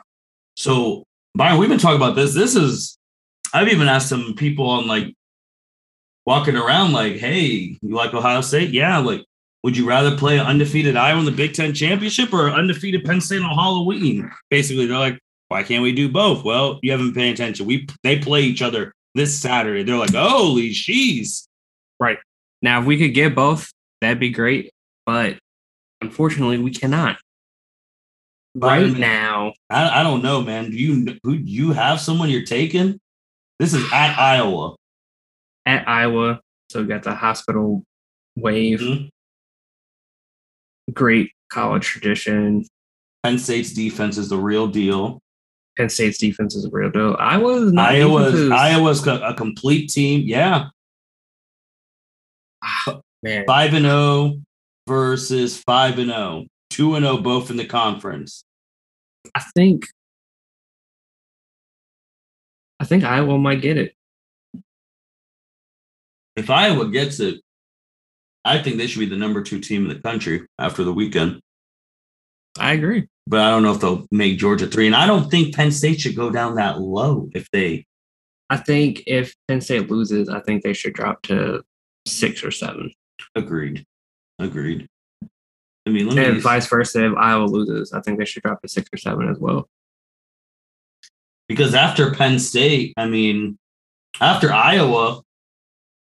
So, 0.56 1.04
Byron, 1.36 1.60
we've 1.60 1.68
been 1.68 1.78
talking 1.78 1.96
about 1.96 2.16
this. 2.16 2.34
This 2.34 2.56
is, 2.56 2.98
I've 3.54 3.68
even 3.68 3.86
asked 3.86 4.08
some 4.08 4.34
people 4.34 4.68
on 4.68 4.88
like 4.88 5.14
walking 6.26 6.56
around, 6.56 6.92
like, 6.92 7.16
"Hey, 7.16 7.78
you 7.80 7.94
like 7.94 8.12
Ohio 8.12 8.40
State? 8.40 8.70
Yeah. 8.70 8.98
Like, 8.98 9.24
would 9.62 9.76
you 9.76 9.86
rather 9.86 10.16
play 10.16 10.40
undefeated 10.40 10.96
Iowa 10.96 11.20
in 11.20 11.26
the 11.26 11.30
Big 11.30 11.54
Ten 11.54 11.72
championship 11.72 12.32
or 12.32 12.50
undefeated 12.50 13.04
Penn 13.04 13.20
State 13.20 13.42
on 13.42 13.54
Halloween?" 13.54 14.28
Basically, 14.50 14.86
they're 14.86 14.98
like, 14.98 15.20
"Why 15.46 15.62
can't 15.62 15.84
we 15.84 15.92
do 15.92 16.08
both?" 16.08 16.42
Well, 16.44 16.80
you 16.82 16.90
haven't 16.90 17.14
paying 17.14 17.32
attention. 17.32 17.66
We 17.66 17.86
they 18.02 18.18
play 18.18 18.42
each 18.42 18.62
other 18.62 18.92
this 19.14 19.38
Saturday. 19.38 19.84
They're 19.84 19.96
like, 19.96 20.12
"Holy 20.12 20.72
shees!" 20.72 21.48
Now, 22.62 22.80
if 22.80 22.86
we 22.86 22.98
could 22.98 23.14
get 23.14 23.34
both, 23.34 23.70
that'd 24.00 24.20
be 24.20 24.30
great. 24.30 24.70
But 25.04 25.38
unfortunately, 26.00 26.58
we 26.58 26.70
cannot 26.72 27.18
right 28.54 28.90
now. 28.96 29.52
I, 29.70 30.00
I 30.00 30.02
don't 30.02 30.22
know, 30.22 30.40
man. 30.42 30.70
Do 30.70 30.76
you 30.76 31.18
who 31.22 31.34
you 31.34 31.72
have 31.72 32.00
someone 32.00 32.30
you're 32.30 32.44
taking? 32.44 32.98
This 33.58 33.74
is 33.74 33.84
at 33.92 34.18
Iowa. 34.18 34.74
At 35.66 35.88
Iowa, 35.88 36.40
so 36.70 36.80
we 36.82 36.86
got 36.88 37.02
the 37.02 37.14
hospital 37.14 37.82
wave, 38.36 38.80
Mhm. 38.80 39.08
great 40.92 41.32
college 41.52 41.84
tradition. 41.86 42.64
Penn 43.22 43.38
State's 43.38 43.72
defense 43.72 44.18
is 44.18 44.28
the 44.28 44.36
real 44.38 44.66
deal. 44.68 45.20
Penn 45.76 45.88
State's 45.88 46.18
defense 46.18 46.54
is 46.54 46.64
a 46.64 46.70
real 46.70 46.90
deal. 46.90 47.16
Iowa's 47.18 47.72
not 47.72 47.90
Iowa's 47.92 48.50
Iowa's 48.50 49.06
a 49.06 49.34
complete 49.36 49.88
team. 49.90 50.22
Yeah, 50.26 50.68
man. 53.22 53.44
five 53.46 53.74
and 53.74 53.84
zero 53.84 54.40
versus 54.86 55.58
five 55.58 55.98
and 55.98 56.10
zero. 56.10 56.46
two 56.70 56.94
and 56.94 57.04
zero 57.04 57.18
both 57.18 57.50
in 57.50 57.56
the 57.56 57.66
conference. 57.66 58.44
I 59.34 59.42
think 59.54 59.86
I 62.78 62.84
think 62.84 63.04
Iowa 63.04 63.38
might 63.38 63.62
get 63.62 63.78
it. 63.78 63.94
If 66.36 66.50
Iowa 66.50 66.88
gets 66.90 67.20
it, 67.20 67.40
I 68.44 68.62
think 68.62 68.76
they 68.76 68.86
should 68.86 69.00
be 69.00 69.06
the 69.06 69.16
number 69.16 69.42
two 69.42 69.60
team 69.60 69.82
in 69.82 69.88
the 69.88 70.00
country 70.00 70.46
after 70.58 70.84
the 70.84 70.92
weekend. 70.92 71.40
I 72.58 72.72
agree. 72.72 73.08
But 73.26 73.40
I 73.40 73.50
don't 73.50 73.62
know 73.62 73.72
if 73.72 73.80
they'll 73.80 74.06
make 74.10 74.38
Georgia 74.38 74.66
three. 74.66 74.86
And 74.86 74.94
I 74.94 75.06
don't 75.06 75.30
think 75.30 75.54
Penn 75.54 75.72
State 75.72 76.00
should 76.00 76.14
go 76.14 76.30
down 76.30 76.54
that 76.56 76.80
low 76.80 77.28
if 77.34 77.50
they. 77.50 77.86
I 78.50 78.58
think 78.58 79.02
if 79.06 79.34
Penn 79.48 79.60
State 79.60 79.90
loses, 79.90 80.28
I 80.28 80.40
think 80.40 80.62
they 80.62 80.72
should 80.72 80.92
drop 80.92 81.22
to 81.22 81.62
six 82.06 82.42
or 82.44 82.50
seven. 82.50 82.92
Agreed. 83.34 83.84
Agreed. 84.38 84.88
I 85.86 85.90
mean, 85.90 86.08
let 86.08 86.16
me. 86.16 86.24
And 86.24 86.42
vice 86.42 86.66
versa, 86.66 87.06
if 87.06 87.16
Iowa 87.16 87.44
loses, 87.44 87.92
I 87.92 88.00
think 88.00 88.18
they 88.18 88.24
should 88.24 88.42
drop 88.42 88.62
to 88.62 88.68
six 88.68 88.88
or 88.92 88.96
seven 88.96 89.28
as 89.28 89.38
well. 89.38 89.68
Because 91.48 91.74
after 91.74 92.12
Penn 92.12 92.38
State, 92.38 92.92
I 92.96 93.06
mean, 93.06 93.56
after 94.20 94.52
Iowa, 94.52 95.22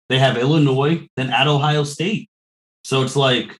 they 0.09 0.19
have 0.19 0.37
Illinois, 0.37 1.07
then 1.17 1.31
at 1.31 1.47
Ohio 1.47 1.85
State. 1.85 2.29
So 2.83 3.03
it's 3.03 3.15
like, 3.15 3.57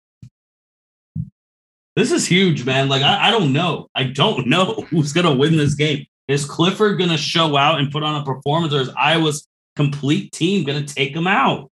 this 1.95 2.11
is 2.11 2.27
huge, 2.27 2.65
man. 2.65 2.89
Like, 2.89 3.03
I, 3.03 3.29
I 3.29 3.31
don't 3.31 3.53
know. 3.53 3.89
I 3.95 4.05
don't 4.05 4.47
know 4.49 4.87
who's 4.91 5.13
going 5.13 5.27
to 5.27 5.35
win 5.35 5.57
this 5.57 5.75
game. 5.75 6.07
Is 6.27 6.45
Clifford 6.45 6.99
going 6.99 7.11
to 7.11 7.17
show 7.17 7.57
out 7.57 7.79
and 7.79 7.91
put 7.91 8.03
on 8.03 8.21
a 8.21 8.25
performance, 8.25 8.75
or 8.75 8.81
is 8.81 8.91
Iowa's 8.91 9.47
complete 9.77 10.33
team 10.33 10.65
going 10.65 10.85
to 10.85 10.95
take 10.95 11.15
them 11.15 11.27
out? 11.27 11.71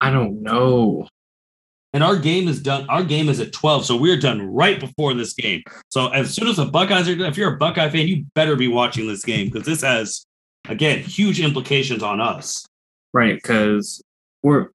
I 0.00 0.10
don't 0.10 0.42
know. 0.42 1.08
And 1.92 2.04
our 2.04 2.16
game 2.16 2.46
is 2.46 2.62
done. 2.62 2.88
Our 2.88 3.02
game 3.02 3.28
is 3.28 3.40
at 3.40 3.52
12. 3.52 3.84
So 3.84 3.96
we're 3.96 4.18
done 4.18 4.42
right 4.42 4.78
before 4.78 5.12
this 5.14 5.32
game. 5.32 5.62
So 5.88 6.08
as 6.08 6.32
soon 6.32 6.46
as 6.46 6.56
the 6.56 6.66
Buckeyes 6.66 7.08
are 7.08 7.16
done, 7.16 7.28
if 7.28 7.36
you're 7.36 7.54
a 7.54 7.58
Buckeye 7.58 7.90
fan, 7.90 8.06
you 8.06 8.24
better 8.34 8.54
be 8.54 8.68
watching 8.68 9.08
this 9.08 9.24
game 9.24 9.46
because 9.46 9.66
this 9.66 9.82
has, 9.82 10.24
again, 10.68 11.00
huge 11.00 11.40
implications 11.40 12.02
on 12.02 12.20
us. 12.20 12.64
Right. 13.12 13.34
Because 13.34 14.02
we're, 14.44 14.68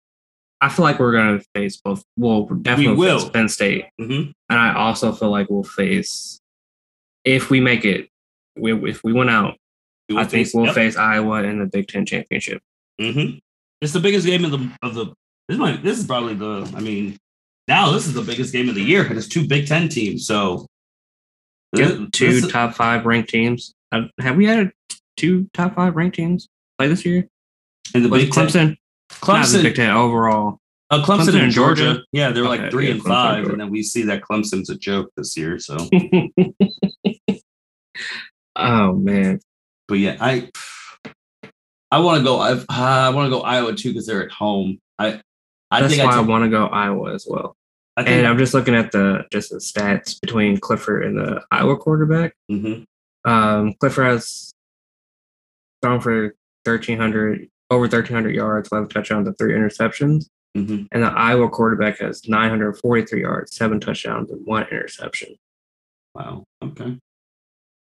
I 0.59 0.67
feel 0.67 0.83
like 0.83 0.99
we're 0.99 1.13
going 1.13 1.39
to 1.39 1.45
face 1.55 1.77
both. 1.77 2.03
Well, 2.17 2.45
definitely 2.45 2.93
we 2.93 2.99
will. 2.99 3.29
Penn 3.29 3.47
State. 3.47 3.85
Mm-hmm. 3.99 4.31
And 4.49 4.59
I 4.59 4.75
also 4.75 5.13
feel 5.13 5.29
like 5.29 5.49
we'll 5.49 5.63
face, 5.63 6.39
if 7.23 7.49
we 7.49 7.61
make 7.61 7.85
it, 7.85 8.09
we, 8.57 8.73
if 8.89 9.03
we 9.05 9.13
went 9.13 9.29
out, 9.29 9.55
I 10.11 10.25
think 10.25 10.47
face, 10.47 10.53
we'll 10.53 10.65
yep. 10.65 10.75
face 10.75 10.97
Iowa 10.97 11.43
in 11.43 11.59
the 11.59 11.65
Big 11.65 11.87
Ten 11.87 12.05
championship. 12.05 12.61
Mm-hmm. 12.99 13.37
It's 13.85 13.93
the 13.93 13.99
biggest 13.99 14.25
game 14.25 14.43
of 14.43 14.49
the 14.49 14.71
of 14.81 14.95
the 14.95 15.13
this 15.47 15.59
is 15.59 15.83
this 15.83 15.99
is 15.99 16.07
probably 16.07 16.33
the. 16.33 16.67
I 16.75 16.79
mean, 16.79 17.17
now 17.67 17.91
this 17.91 18.07
is 18.07 18.15
the 18.15 18.23
biggest 18.23 18.51
game 18.51 18.67
of 18.67 18.73
the 18.73 18.81
year 18.81 19.03
because 19.03 19.23
it's 19.23 19.27
two 19.31 19.47
Big 19.47 19.67
Ten 19.67 19.89
teams. 19.89 20.25
So 20.25 20.65
yep, 21.77 22.09
two 22.11 22.41
this, 22.41 22.51
top 22.51 22.73
five 22.73 23.05
ranked 23.05 23.29
teams. 23.29 23.75
Have, 23.91 24.05
have 24.19 24.37
we 24.37 24.47
had 24.47 24.71
two 25.17 25.47
top 25.53 25.75
five 25.75 25.95
ranked 25.95 26.15
teams 26.15 26.47
play 26.79 26.87
this 26.87 27.05
year? 27.05 27.27
In 27.93 28.01
the 28.01 28.09
Big 28.09 28.31
Clemson, 28.31 28.51
Ten? 28.51 28.77
Clemson, 29.11 29.61
Big 29.61 29.75
Ten 29.75 29.91
overall. 29.91 30.57
Uh, 30.89 31.05
Clemson, 31.05 31.27
Clemson 31.27 31.43
and 31.43 31.51
Georgia. 31.51 31.83
Georgia. 31.83 32.03
Yeah, 32.11 32.31
they're 32.31 32.43
okay, 32.45 32.63
like 32.63 32.71
three 32.71 32.87
yeah, 32.87 32.93
and 32.93 33.01
Clemson 33.01 33.07
five, 33.07 33.43
and, 33.43 33.51
and 33.51 33.61
then 33.61 33.69
we 33.69 33.83
see 33.83 34.01
that 34.05 34.23
Clemson's 34.23 34.71
a 34.71 34.75
joke 34.75 35.11
this 35.15 35.37
year. 35.37 35.59
So. 35.59 35.77
oh 38.55 38.93
man. 38.93 39.41
But 39.87 39.99
yeah, 39.99 40.17
I 40.19 40.49
I 41.95 41.99
want 41.99 42.17
to 42.17 42.25
go. 42.25 42.41
Uh, 42.41 42.61
I 42.69 43.09
want 43.09 43.27
to 43.27 43.29
go 43.29 43.41
Iowa 43.41 43.73
too 43.73 43.91
because 43.91 44.05
they're 44.05 44.21
at 44.21 44.31
home. 44.31 44.81
I 44.99 45.21
I 45.71 45.79
That's 45.79 45.95
think 45.95 46.05
why 46.05 46.15
I, 46.15 46.17
I 46.17 46.21
want 46.21 46.43
to 46.43 46.49
go 46.49 46.65
Iowa 46.65 47.13
as 47.13 47.25
well. 47.25 47.55
and 47.95 48.27
I'm 48.27 48.37
just 48.37 48.53
looking 48.53 48.75
at 48.75 48.91
the 48.91 49.23
just 49.31 49.51
the 49.51 49.59
stats 49.59 50.19
between 50.19 50.57
Clifford 50.57 51.05
and 51.05 51.17
the 51.17 51.41
Iowa 51.51 51.77
quarterback. 51.77 52.35
Mm-hmm. 52.51 53.31
Um, 53.31 53.75
Clifford 53.79 54.07
has 54.07 54.51
thrown 55.81 56.01
for 56.01 56.35
1,300 56.65 57.49
over 57.69 57.83
1,300 57.83 58.35
yards, 58.35 58.69
11 58.73 58.89
touchdowns, 58.89 59.27
and 59.29 59.37
three 59.37 59.53
interceptions. 59.53 60.25
Mm-hmm. 60.57 60.87
And 60.91 61.03
the 61.03 61.07
Iowa 61.07 61.47
quarterback 61.47 61.99
has 61.99 62.27
943 62.27 63.21
yards, 63.21 63.55
seven 63.55 63.79
touchdowns, 63.79 64.31
and 64.31 64.45
one 64.45 64.63
interception. 64.63 65.37
Wow. 66.13 66.43
Okay. 66.61 66.97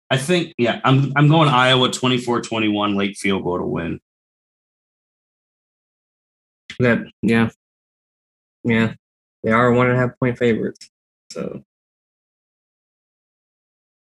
I 0.09 0.17
think, 0.17 0.53
yeah, 0.57 0.79
I'm 0.83 1.11
I'm 1.15 1.27
going 1.27 1.49
Iowa 1.49 1.91
24 1.91 2.41
21 2.41 2.95
late 2.95 3.17
field 3.17 3.43
goal 3.43 3.57
to 3.57 3.65
win. 3.65 3.99
That 6.79 7.05
yeah, 7.21 7.49
yeah, 8.63 8.93
they 9.43 9.51
are 9.51 9.71
one 9.71 9.87
and 9.87 9.95
a 9.95 9.99
half 9.99 10.19
point 10.19 10.37
favorites. 10.37 10.89
So, 11.31 11.63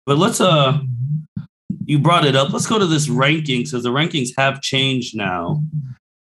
but 0.05 0.17
let's 0.17 0.41
uh, 0.41 0.79
you 1.85 1.99
brought 1.99 2.25
it 2.25 2.35
up. 2.35 2.51
Let's 2.51 2.67
go 2.67 2.79
to 2.79 2.85
this 2.85 3.07
rankings 3.07 3.65
because 3.65 3.83
the 3.83 3.91
rankings 3.91 4.29
have 4.37 4.61
changed 4.61 5.15
now. 5.15 5.63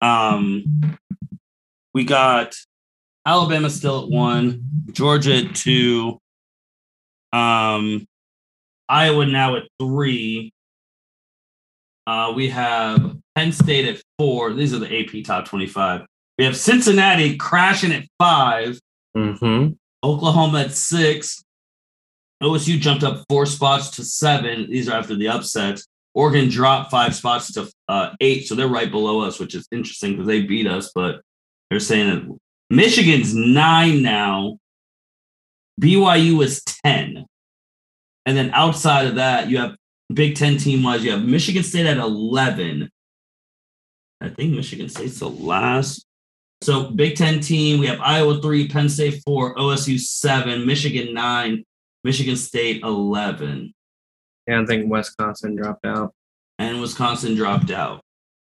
Um, 0.01 0.97
we 1.93 2.03
got 2.03 2.55
Alabama 3.25 3.69
still 3.69 4.03
at 4.03 4.09
one, 4.09 4.63
Georgia 4.91 5.35
at 5.45 5.55
two, 5.55 6.19
um, 7.31 8.07
Iowa 8.89 9.25
now 9.25 9.55
at 9.55 9.63
three. 9.79 10.51
Uh, 12.05 12.33
we 12.35 12.49
have 12.49 13.17
Penn 13.35 13.51
State 13.51 13.87
at 13.87 14.03
four. 14.17 14.53
These 14.53 14.73
are 14.73 14.79
the 14.79 14.99
AP 14.99 15.25
top 15.25 15.45
25. 15.45 16.01
We 16.37 16.45
have 16.45 16.57
Cincinnati 16.57 17.37
crashing 17.37 17.91
at 17.91 18.05
5 18.19 18.79
mm-hmm. 19.15 19.73
Oklahoma 20.03 20.61
at 20.61 20.73
six. 20.73 21.43
OSU 22.41 22.77
jumped 22.79 23.03
up 23.03 23.23
four 23.29 23.45
spots 23.45 23.91
to 23.91 24.03
seven. 24.03 24.69
These 24.69 24.89
are 24.89 24.97
after 24.97 25.15
the 25.15 25.29
upset. 25.29 25.79
Oregon 26.13 26.49
dropped 26.49 26.91
five 26.91 27.15
spots 27.15 27.53
to 27.53 27.71
uh, 27.87 28.11
eight, 28.19 28.47
so 28.47 28.53
they're 28.53 28.67
right 28.67 28.91
below 28.91 29.21
us, 29.21 29.39
which 29.39 29.55
is 29.55 29.67
interesting 29.71 30.11
because 30.11 30.27
they 30.27 30.41
beat 30.41 30.67
us. 30.67 30.91
But 30.93 31.21
they're 31.69 31.79
saying 31.79 32.09
that 32.09 32.37
Michigan's 32.69 33.33
nine 33.33 34.01
now. 34.01 34.57
BYU 35.81 36.43
is 36.43 36.61
ten, 36.63 37.25
and 38.25 38.37
then 38.37 38.51
outside 38.53 39.07
of 39.07 39.15
that, 39.15 39.49
you 39.49 39.57
have 39.57 39.75
Big 40.13 40.35
Ten 40.35 40.57
team 40.57 40.83
wise. 40.83 41.03
You 41.03 41.11
have 41.11 41.25
Michigan 41.25 41.63
State 41.63 41.85
at 41.85 41.97
eleven. 41.97 42.89
I 44.21 44.29
think 44.29 44.53
Michigan 44.53 44.89
State's 44.89 45.19
the 45.19 45.29
last. 45.29 46.05
So 46.61 46.91
Big 46.91 47.15
Ten 47.15 47.41
team, 47.41 47.79
we 47.79 47.87
have 47.87 47.99
Iowa 47.99 48.41
three, 48.41 48.67
Penn 48.67 48.87
State 48.87 49.21
four, 49.25 49.55
OSU 49.55 49.99
seven, 49.99 50.65
Michigan 50.65 51.13
nine, 51.13 51.65
Michigan 52.03 52.37
State 52.37 52.83
eleven. 52.83 53.73
Yeah, 54.47 54.61
I 54.61 54.65
think 54.65 54.89
Wisconsin 54.89 55.55
dropped 55.55 55.85
out. 55.85 56.13
And 56.59 56.79
Wisconsin 56.79 57.35
dropped 57.35 57.71
out. 57.71 58.01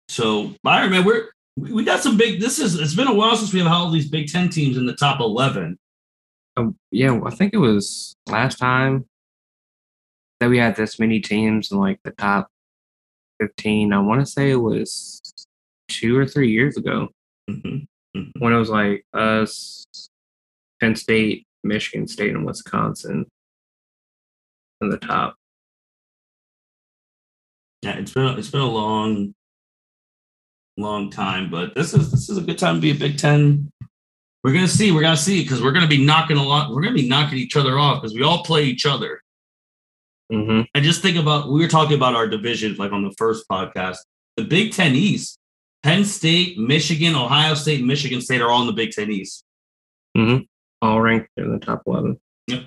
So 0.07 0.53
Byron, 0.63 0.91
man, 0.91 1.05
we're 1.05 1.29
we 1.57 1.83
got 1.83 1.99
some 1.99 2.17
big. 2.17 2.39
This 2.39 2.57
is 2.57 2.79
it's 2.79 2.95
been 2.95 3.07
a 3.07 3.13
while 3.13 3.35
since 3.35 3.53
we 3.53 3.59
have 3.59 3.71
all 3.71 3.91
these 3.91 4.09
Big 4.09 4.31
Ten 4.31 4.49
teams 4.49 4.77
in 4.77 4.85
the 4.85 4.95
top 4.95 5.19
eleven. 5.19 5.77
Um, 6.57 6.75
yeah, 6.91 7.19
I 7.23 7.29
think 7.29 7.53
it 7.53 7.57
was 7.57 8.15
last 8.27 8.57
time 8.57 9.05
that 10.39 10.49
we 10.49 10.57
had 10.57 10.75
this 10.75 10.99
many 10.99 11.19
teams 11.19 11.71
in 11.71 11.77
like 11.77 11.99
the 12.03 12.11
top 12.11 12.49
fifteen. 13.39 13.93
I 13.93 13.99
want 13.99 14.21
to 14.21 14.25
say 14.25 14.51
it 14.51 14.55
was 14.55 15.21
two 15.87 16.17
or 16.17 16.25
three 16.25 16.51
years 16.51 16.77
ago. 16.77 17.09
Mm-hmm. 17.49 18.17
Mm-hmm. 18.17 18.39
When 18.39 18.53
it 18.53 18.57
was 18.57 18.69
like 18.69 19.05
us, 19.13 19.85
Penn 20.79 20.95
State, 20.95 21.45
Michigan 21.63 22.07
State, 22.07 22.33
and 22.33 22.45
Wisconsin 22.45 23.25
in 24.81 24.89
the 24.89 24.97
top. 24.97 25.35
Yeah, 27.81 27.97
it's 27.97 28.13
been 28.13 28.37
it's 28.37 28.49
been 28.49 28.61
a 28.61 28.65
long, 28.65 29.33
long 30.77 31.09
time, 31.09 31.49
but 31.49 31.75
this 31.75 31.93
is 31.93 32.11
this 32.11 32.29
is 32.29 32.37
a 32.37 32.41
good 32.41 32.57
time 32.57 32.75
to 32.75 32.81
be 32.81 32.91
a 32.91 32.95
Big 32.95 33.17
Ten. 33.17 33.69
We're 34.43 34.53
gonna 34.53 34.67
see. 34.67 34.91
We're 34.91 35.01
gonna 35.01 35.17
see 35.17 35.43
because 35.43 35.61
we're 35.61 35.71
gonna 35.71 35.87
be 35.87 36.03
knocking 36.03 36.37
a 36.37 36.43
lot. 36.43 36.71
We're 36.71 36.81
gonna 36.81 36.95
be 36.95 37.07
knocking 37.07 37.37
each 37.37 37.55
other 37.55 37.77
off 37.77 38.01
because 38.01 38.15
we 38.15 38.23
all 38.23 38.43
play 38.43 38.63
each 38.63 38.85
other. 38.85 39.21
Mm-hmm. 40.31 40.61
And 40.73 40.83
just 40.83 41.01
think 41.01 41.17
about 41.17 41.49
we 41.49 41.61
were 41.61 41.67
talking 41.67 41.95
about 41.95 42.15
our 42.15 42.27
divisions 42.27 42.77
like 42.77 42.91
on 42.91 43.03
the 43.03 43.13
first 43.17 43.47
podcast. 43.49 43.97
The 44.37 44.43
Big 44.43 44.73
Ten 44.73 44.95
East 44.95 45.39
Penn 45.83 46.03
State, 46.03 46.57
Michigan, 46.57 47.15
Ohio 47.15 47.53
State, 47.53 47.83
Michigan 47.83 48.21
State 48.21 48.41
are 48.41 48.49
all 48.49 48.61
in 48.61 48.67
the 48.67 48.73
Big 48.73 48.91
Ten 48.91 49.09
East. 49.09 49.43
Mm-hmm. 50.17 50.43
All 50.81 51.01
ranked 51.01 51.29
in 51.37 51.51
the 51.51 51.59
top 51.59 51.83
11. 51.87 52.19
Yep. 52.47 52.65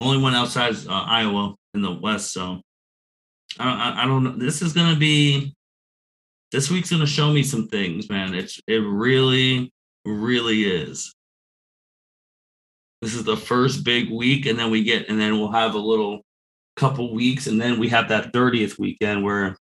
Only 0.00 0.22
one 0.22 0.34
outside 0.34 0.74
uh, 0.88 1.04
Iowa 1.06 1.54
in 1.74 1.82
the 1.82 1.92
West. 1.92 2.32
So 2.32 2.60
I 3.58 3.64
don't, 3.64 3.78
I, 3.78 4.02
I 4.02 4.06
don't 4.06 4.24
know. 4.24 4.32
This 4.32 4.62
is 4.62 4.72
going 4.72 4.92
to 4.92 4.98
be, 4.98 5.54
this 6.52 6.70
week's 6.70 6.90
going 6.90 7.00
to 7.00 7.06
show 7.06 7.32
me 7.32 7.42
some 7.42 7.68
things, 7.68 8.08
man. 8.08 8.34
It's, 8.34 8.60
it 8.66 8.78
really, 8.78 9.72
really 10.04 10.64
is. 10.64 11.14
This 13.02 13.14
is 13.14 13.24
the 13.24 13.36
first 13.36 13.84
big 13.84 14.10
week, 14.10 14.46
and 14.46 14.58
then 14.58 14.70
we 14.70 14.82
get, 14.82 15.10
and 15.10 15.20
then 15.20 15.38
we'll 15.38 15.52
have 15.52 15.74
a 15.74 15.78
little 15.78 16.22
couple 16.76 17.14
weeks, 17.14 17.46
and 17.46 17.60
then 17.60 17.78
we 17.78 17.88
have 17.88 18.08
that 18.08 18.32
30th 18.32 18.78
weekend 18.78 19.22
where 19.22 19.56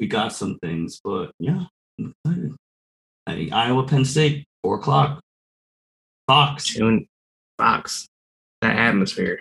we 0.00 0.06
got 0.06 0.32
some 0.32 0.58
things. 0.60 1.00
But 1.02 1.30
yeah, 1.38 1.64
I, 3.26 3.48
Iowa, 3.52 3.86
Penn 3.86 4.04
State, 4.04 4.46
four 4.62 4.76
o'clock. 4.76 5.20
Fox. 6.26 6.66
Tune 6.66 7.08
Fox. 7.56 8.06
that 8.60 8.76
atmosphere. 8.76 9.40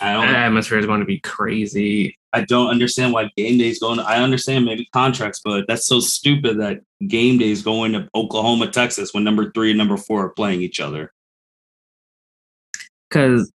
I 0.00 0.14
don't 0.14 0.26
That 0.26 0.46
atmosphere 0.46 0.78
is 0.78 0.86
going 0.86 1.00
to 1.00 1.06
be 1.06 1.20
crazy. 1.20 2.16
I 2.32 2.42
don't 2.42 2.68
understand 2.68 3.12
why 3.12 3.30
game 3.36 3.58
day 3.58 3.68
is 3.68 3.78
going. 3.78 3.98
To, 3.98 4.04
I 4.04 4.22
understand 4.22 4.64
maybe 4.64 4.88
contracts, 4.92 5.40
but 5.44 5.66
that's 5.68 5.86
so 5.86 6.00
stupid 6.00 6.58
that 6.60 6.80
game 7.06 7.38
day 7.38 7.50
is 7.50 7.62
going 7.62 7.92
to 7.92 8.08
Oklahoma, 8.14 8.68
Texas 8.68 9.12
when 9.12 9.24
number 9.24 9.50
three 9.52 9.70
and 9.70 9.78
number 9.78 9.96
four 9.96 10.24
are 10.24 10.30
playing 10.30 10.62
each 10.62 10.80
other. 10.80 11.12
Because 13.08 13.52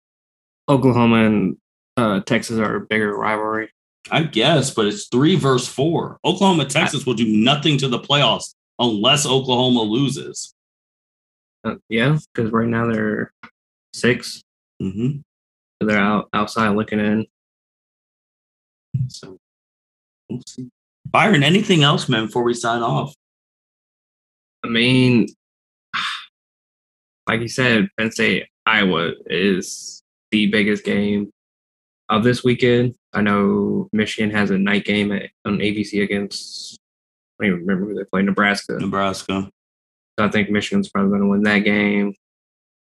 Oklahoma 0.69 1.27
and 1.27 1.57
uh, 1.97 2.21
Texas 2.21 2.59
are 2.59 2.77
a 2.77 2.81
bigger 2.81 3.17
rivalry. 3.17 3.71
I 4.11 4.25
guess, 4.25 4.71
but 4.71 4.87
it's 4.87 5.07
three 5.07 5.37
versus 5.37 5.69
four. 5.69 6.19
Oklahoma, 6.25 6.65
Texas 6.65 7.07
will 7.07 7.15
do 7.15 7.27
nothing 7.27 7.79
to 7.79 7.89
the 7.89 8.01
playoffs 8.01 8.55
unless 8.79 9.27
Oklahoma 9.27 9.83
loses. 9.83 10.55
Uh, 11.65 11.77
yeah, 11.89 12.19
because 12.35 12.51
right 12.51 12.67
now 12.67 12.91
they're 12.91 13.33
six. 13.95 14.43
Mm-hmm. 14.83 15.19
So 15.81 15.87
they're 15.87 15.99
out 15.99 16.29
outside 16.33 16.71
looking 16.71 16.99
in. 16.99 17.27
So 19.07 19.39
we'll 20.29 20.43
see. 20.47 20.69
Byron, 21.07 21.45
anything 21.45 21.85
else, 21.85 22.09
man, 22.09 22.27
before 22.27 22.43
we 22.43 22.55
sign 22.55 22.83
off? 22.83 23.15
I 24.65 24.69
mean, 24.69 25.29
like 27.29 27.41
you 27.41 27.49
said, 27.49 27.89
Penn 27.97 28.11
State, 28.11 28.47
Iowa 28.67 29.13
is 29.27 30.03
the 30.33 30.47
biggest 30.47 30.85
game 30.85 31.31
of 32.13 32.25
this 32.25 32.45
weekend. 32.45 32.95
I 33.13 33.23
know 33.23 33.89
Michigan 33.93 34.31
has 34.31 34.51
a 34.51 34.59
night 34.59 34.85
game 34.85 35.13
at, 35.13 35.31
on 35.45 35.59
ABC 35.59 36.03
against, 36.03 36.79
I 37.41 37.45
don't 37.45 37.55
even 37.55 37.67
remember 37.67 37.87
who 37.91 37.95
they 37.99 38.05
play, 38.05 38.23
Nebraska. 38.23 38.75
Nebraska. 38.79 39.49
So 40.19 40.27
I 40.27 40.29
think 40.31 40.51
Michigan's 40.51 40.89
probably 40.91 41.11
going 41.11 41.23
to 41.23 41.29
win 41.29 41.43
that 41.45 41.61
game. 41.61 42.15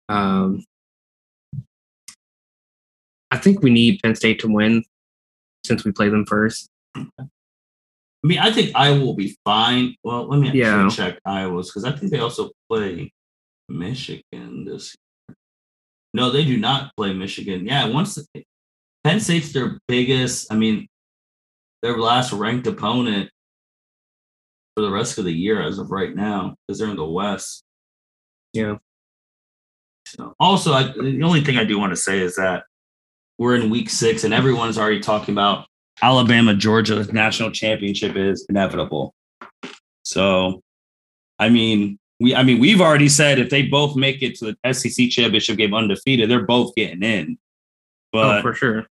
Um, 0.09 0.65
I 3.31 3.39
think 3.39 3.63
we 3.63 3.71
need 3.71 4.01
Penn 4.03 4.15
State 4.17 4.41
to 4.41 4.49
win 4.49 4.85
since 5.65 5.85
we 5.85 5.93
play 5.93 6.09
them 6.09 6.27
first. 6.27 6.69
I 6.97 7.07
mean, 8.23 8.39
I 8.39 8.53
think 8.53 8.73
Iowa 8.75 9.01
will 9.05 9.15
be 9.17 9.37
fine. 9.45 9.95
Well, 10.03 10.29
let 10.29 10.41
me 10.41 10.51
Yeah. 10.53 10.89
check 10.89 11.19
Iowa's 11.25 11.69
because 11.71 11.85
I 11.85 11.93
think 11.93 12.11
they 12.11 12.19
also 12.19 12.51
play 12.69 13.13
Michigan 13.69 14.65
this 14.65 14.95
year. 15.29 15.37
No, 16.15 16.31
they 16.31 16.45
do 16.45 16.57
not 16.57 16.93
play 16.97 17.13
Michigan. 17.13 17.67
Yeah, 17.67 17.89
once 17.89 18.19
Penn 19.05 19.21
State's 19.21 19.53
their 19.53 19.79
biggest, 19.87 20.53
I 20.53 20.57
mean, 20.57 20.89
their 21.83 21.99
last 21.99 22.33
ranked 22.33 22.67
opponent 22.67 23.31
for 24.75 24.83
the 24.83 24.91
rest 24.91 25.19
of 25.19 25.25
the 25.25 25.33
year 25.33 25.63
as 25.63 25.79
of 25.79 25.91
right 25.91 26.15
now 26.15 26.57
because 26.67 26.79
they're 26.79 26.89
in 26.89 26.97
the 26.97 27.05
West. 27.05 27.63
Yeah. 28.55 28.77
So, 30.09 30.35
also, 30.41 30.73
I, 30.73 30.85
the 30.85 31.23
only 31.23 31.43
thing 31.43 31.59
I 31.59 31.65
do 31.65 31.79
want 31.79 31.93
to 31.93 31.97
say 31.97 32.21
is 32.21 32.37
that 32.37 32.65
we're 33.39 33.57
in 33.57 33.71
week 33.71 33.91
six 33.91 34.25
and 34.25 34.33
everyone's 34.33 34.79
already 34.79 35.01
talking 35.01 35.35
about 35.35 35.67
Alabama 36.03 36.55
Georgia 36.55 37.05
national 37.13 37.51
championship 37.51 38.17
is 38.17 38.47
inevitable. 38.49 39.15
So, 40.05 40.61
I 41.39 41.49
mean, 41.49 41.99
we 42.21 42.35
I 42.35 42.43
mean 42.43 42.61
we've 42.61 42.81
already 42.81 43.09
said 43.09 43.39
if 43.39 43.51
they 43.51 43.63
both 43.63 43.97
make 43.97 44.23
it 44.23 44.37
to 44.37 44.55
the 44.63 44.73
SEC 44.73 45.11
championship 45.11 45.57
game 45.57 45.75
undefeated, 45.75 46.31
they're 46.31 46.47
both 46.47 46.75
getting 46.75 47.03
in. 47.03 47.39
Oh, 48.13 48.13
but 48.13 48.39
oh, 48.39 48.43
for 48.43 48.55
sure. 48.55 48.87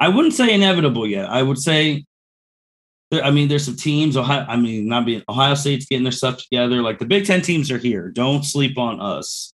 I 0.00 0.08
wouldn't 0.08 0.34
say 0.34 0.52
inevitable 0.54 1.06
yet. 1.06 1.28
I 1.30 1.42
would 1.42 1.58
say, 1.58 2.04
I 3.12 3.30
mean, 3.30 3.48
there's 3.48 3.64
some 3.64 3.76
teams. 3.76 4.16
Ohio, 4.16 4.44
I 4.48 4.56
mean, 4.56 4.88
not 4.88 5.06
being 5.06 5.22
Ohio 5.28 5.54
State's 5.54 5.86
getting 5.86 6.04
their 6.04 6.12
stuff 6.12 6.38
together. 6.38 6.82
Like 6.82 6.98
the 6.98 7.06
Big 7.06 7.24
Ten 7.24 7.40
teams 7.40 7.70
are 7.70 7.78
here. 7.78 8.10
Don't 8.10 8.44
sleep 8.44 8.76
on 8.78 9.00
us. 9.00 9.52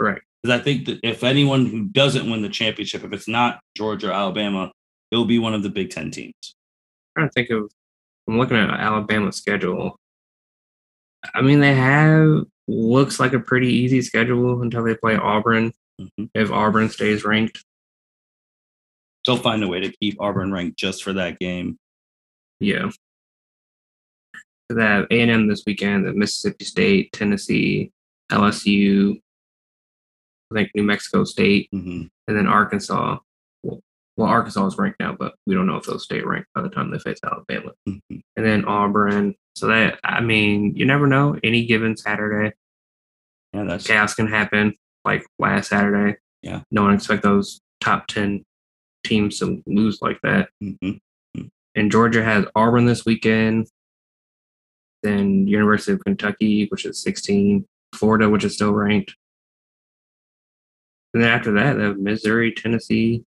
Right. 0.00 0.22
Because 0.42 0.60
I 0.60 0.62
think 0.62 0.86
that 0.86 1.00
if 1.02 1.24
anyone 1.24 1.66
who 1.66 1.86
doesn't 1.86 2.30
win 2.30 2.42
the 2.42 2.48
championship, 2.48 3.04
if 3.04 3.12
it's 3.12 3.28
not 3.28 3.60
Georgia 3.76 4.08
or 4.10 4.12
Alabama, 4.12 4.72
it'll 5.10 5.24
be 5.24 5.38
one 5.38 5.54
of 5.54 5.62
the 5.62 5.70
Big 5.70 5.90
Ten 5.90 6.10
teams. 6.10 6.54
trying 7.16 7.28
to 7.28 7.32
think 7.32 7.50
of 7.50 7.70
I'm 8.28 8.38
looking 8.38 8.56
at 8.56 8.70
Alabama's 8.70 9.36
schedule. 9.36 9.98
I 11.34 11.40
mean, 11.42 11.60
they 11.60 11.74
have 11.74 12.44
looks 12.68 13.18
like 13.18 13.32
a 13.32 13.40
pretty 13.40 13.68
easy 13.72 14.02
schedule 14.02 14.62
until 14.62 14.84
they 14.84 14.94
play 14.94 15.16
Auburn. 15.16 15.72
Mhm. 16.00 16.30
If 16.34 16.50
Auburn 16.52 16.90
stays 16.90 17.24
ranked, 17.24 17.64
They'll 19.28 19.36
find 19.36 19.62
a 19.62 19.68
way 19.68 19.78
to 19.80 19.92
keep 20.00 20.16
Auburn 20.22 20.50
ranked 20.52 20.78
just 20.78 21.04
for 21.04 21.12
that 21.12 21.38
game. 21.38 21.76
yeah. 22.60 22.88
They 24.70 24.82
have 24.82 25.04
A 25.10 25.20
and 25.20 25.30
M 25.30 25.48
this 25.48 25.64
weekend, 25.66 26.06
then 26.06 26.18
Mississippi 26.18 26.64
State, 26.64 27.12
Tennessee, 27.12 27.90
LSU, 28.32 29.20
I 30.50 30.54
think 30.54 30.70
New 30.74 30.82
Mexico 30.82 31.24
State, 31.24 31.68
hmm 31.72 32.04
and 32.26 32.36
then 32.36 32.46
Arkansas. 32.46 33.18
Well, 33.62 33.80
well, 34.16 34.28
Arkansas 34.28 34.66
is 34.66 34.78
ranked 34.78 34.98
now, 35.00 35.14
but 35.18 35.34
we 35.46 35.54
don't 35.54 35.66
know 35.66 35.76
if 35.76 35.84
they'll 35.84 35.98
stay 35.98 36.20
ranked 36.22 36.48
by 36.54 36.60
the 36.62 36.68
time 36.70 36.90
they 36.90 36.98
face 36.98 37.18
Alabama. 37.22 37.72
hmm 37.86 37.98
and 38.10 38.46
then 38.46 38.64
Auburn. 38.64 39.34
So 39.56 39.66
that 39.68 39.98
I 40.04 40.20
mean, 40.22 40.74
you 40.74 40.86
never 40.86 41.06
know. 41.06 41.38
Any 41.44 41.66
given 41.66 41.96
Saturday, 41.98 42.54
Yeah, 43.52 43.64
that's 43.64 43.86
chaos 43.86 44.14
can 44.14 44.26
happen. 44.28 44.74
Like 45.04 45.26
last 45.38 45.68
Saturday, 45.68 46.18
Yeah. 46.42 46.62
no 46.70 46.82
one 46.84 46.94
expect 46.94 47.22
those 47.22 47.60
top 47.80 48.06
ten 48.06 48.44
teams 49.04 49.38
to 49.38 49.62
lose 49.66 50.00
like 50.02 50.20
that. 50.22 50.48
mhm. 50.62 51.00
And 51.74 51.92
Georgia 51.92 52.24
has 52.24 52.44
Auburn 52.56 52.86
this 52.86 53.04
weekend. 53.04 53.68
Then 55.02 55.46
University 55.46 55.92
of 55.92 56.04
Kentucky, 56.04 56.66
which 56.66 56.84
is 56.84 57.00
16, 57.00 57.66
Florida, 57.94 58.28
which 58.28 58.42
is 58.44 58.54
still 58.54 58.72
ranked. 58.72 59.14
And 61.14 61.22
then 61.22 61.30
after 61.30 61.52
that, 61.52 61.74
they 61.74 61.84
have 61.84 61.98
Missouri, 61.98 62.52
Tennessee, 62.52 63.24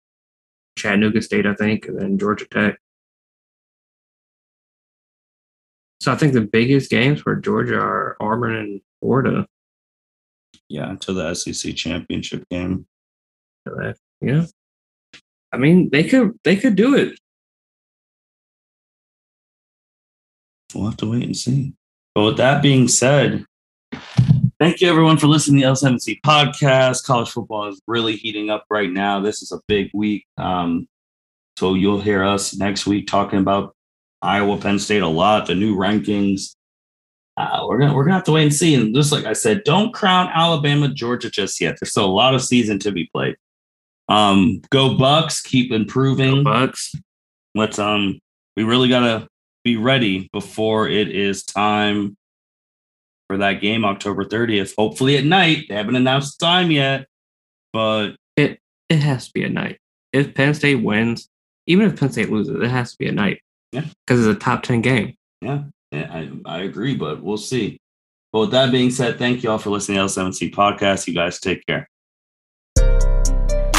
Chattanooga 0.78 1.22
State, 1.22 1.46
I 1.46 1.54
think, 1.56 1.88
and 1.88 2.00
then 2.00 2.18
Georgia 2.18 2.48
Tech. 2.50 2.80
So 6.00 6.12
I 6.12 6.16
think 6.16 6.34
the 6.34 6.42
biggest 6.42 6.90
games 6.90 7.22
for 7.22 7.36
Georgia 7.36 7.80
are 7.80 8.16
Auburn 8.22 8.56
and 8.56 8.82
Florida. 9.02 9.46
yeah, 10.70 10.90
until 10.90 11.16
the 11.16 11.34
SEC 11.34 11.76
championship 11.76 12.48
game. 12.50 12.88
Yeah. 14.22 14.46
I 15.58 15.60
mean, 15.60 15.90
they 15.90 16.04
could 16.04 16.38
they 16.44 16.56
could 16.56 16.76
do 16.76 16.94
it. 16.94 17.18
We'll 20.76 20.86
have 20.86 20.98
to 20.98 21.10
wait 21.10 21.24
and 21.24 21.36
see. 21.36 21.74
But 22.14 22.26
with 22.26 22.38
that 22.38 22.62
being 22.62 22.88
said, 22.88 23.44
thank 24.60 24.82
you 24.82 24.88
everyone 24.88 25.18
for 25.18 25.26
listening 25.26 25.62
to 25.62 25.68
the 25.68 25.74
L7C 25.74 26.22
podcast. 26.22 27.06
College 27.06 27.30
football 27.30 27.70
is 27.70 27.82
really 27.88 28.18
heating 28.18 28.52
up 28.52 28.66
right 28.70 28.92
now. 28.92 29.20
This 29.20 29.42
is 29.42 29.52
a 29.52 29.60
big 29.68 29.90
week. 29.96 30.28
Um, 30.38 30.88
so 31.58 31.74
you'll 31.74 32.02
hear 32.02 32.24
us 32.24 32.56
next 32.56 32.86
week 32.86 33.08
talking 33.08 33.40
about 33.40 33.76
Iowa, 34.22 34.60
Penn 34.60 34.78
State 34.78 35.02
a 35.02 35.08
lot, 35.08 35.48
the 35.48 35.56
new 35.56 35.76
rankings. 35.76 36.54
Uh, 37.36 37.66
we're 37.68 37.80
gonna 37.80 37.96
we're 37.96 38.04
gonna 38.04 38.14
have 38.14 38.24
to 38.26 38.32
wait 38.32 38.44
and 38.44 38.54
see. 38.54 38.76
And 38.76 38.94
just 38.94 39.12
like 39.12 39.26
I 39.26 39.34
said, 39.34 39.64
don't 39.64 39.92
crown 39.92 40.30
Alabama, 40.32 40.88
Georgia 40.88 41.32
just 41.32 41.60
yet. 41.60 41.78
There's 41.80 41.90
still 41.90 42.06
a 42.06 42.14
lot 42.14 42.36
of 42.36 42.44
season 42.44 42.78
to 42.80 42.92
be 42.92 43.10
played. 43.12 43.38
Um, 44.10 44.62
go 44.70 44.98
Bucks, 44.98 45.42
keep 45.42 45.72
improving 45.72 46.44
Bucks. 46.44 46.94
let's 47.56 47.78
um 47.80 48.20
we 48.56 48.64
really 48.64 48.88
gotta 48.90 49.28
be 49.64 49.76
ready 49.78 50.30
before 50.32 50.88
it 50.88 51.10
is 51.10 51.44
time 51.44 52.16
for 53.28 53.38
that 53.38 53.60
game 53.60 53.84
october 53.84 54.24
30th 54.24 54.74
hopefully 54.78 55.18
at 55.18 55.26
night 55.26 55.66
they 55.68 55.76
haven't 55.76 55.96
announced 55.98 56.40
the 56.40 56.46
time 56.46 56.72
yet 56.72 57.06
but 57.74 58.12
It 58.38 58.60
it 58.90 59.00
has 59.00 59.26
to 59.28 59.32
be 59.34 59.44
a 59.44 59.50
night. 59.50 59.80
If 60.14 60.34
Penn 60.34 60.54
State 60.54 60.76
wins, 60.82 61.28
even 61.66 61.86
if 61.88 62.00
Penn 62.00 62.10
State 62.14 62.32
loses, 62.32 62.56
it 62.56 62.70
has 62.70 62.92
to 62.94 62.98
be 62.98 63.10
a 63.10 63.12
night. 63.12 63.42
Yeah. 63.74 63.84
Because 64.06 64.26
it's 64.26 64.38
a 64.38 64.40
top 64.40 64.64
ten 64.64 64.80
game. 64.82 65.16
yeah, 65.42 65.64
yeah 65.92 66.08
I, 66.10 66.30
I 66.46 66.58
agree 66.64 66.96
but 66.96 67.22
we'll 67.22 67.36
see 67.38 67.78
but 68.32 68.40
with 68.40 68.52
that 68.52 68.72
being 68.72 68.90
said 68.92 69.18
thank 69.20 69.44
you 69.44 69.52
all 69.52 69.58
for 69.58 69.70
listening 69.72 69.98
to 69.98 70.14
the 70.14 70.22
l7c 70.22 70.54
podcast 70.54 71.08
you 71.08 71.14
guys 71.14 71.40
take 71.42 71.66
care 71.66 71.90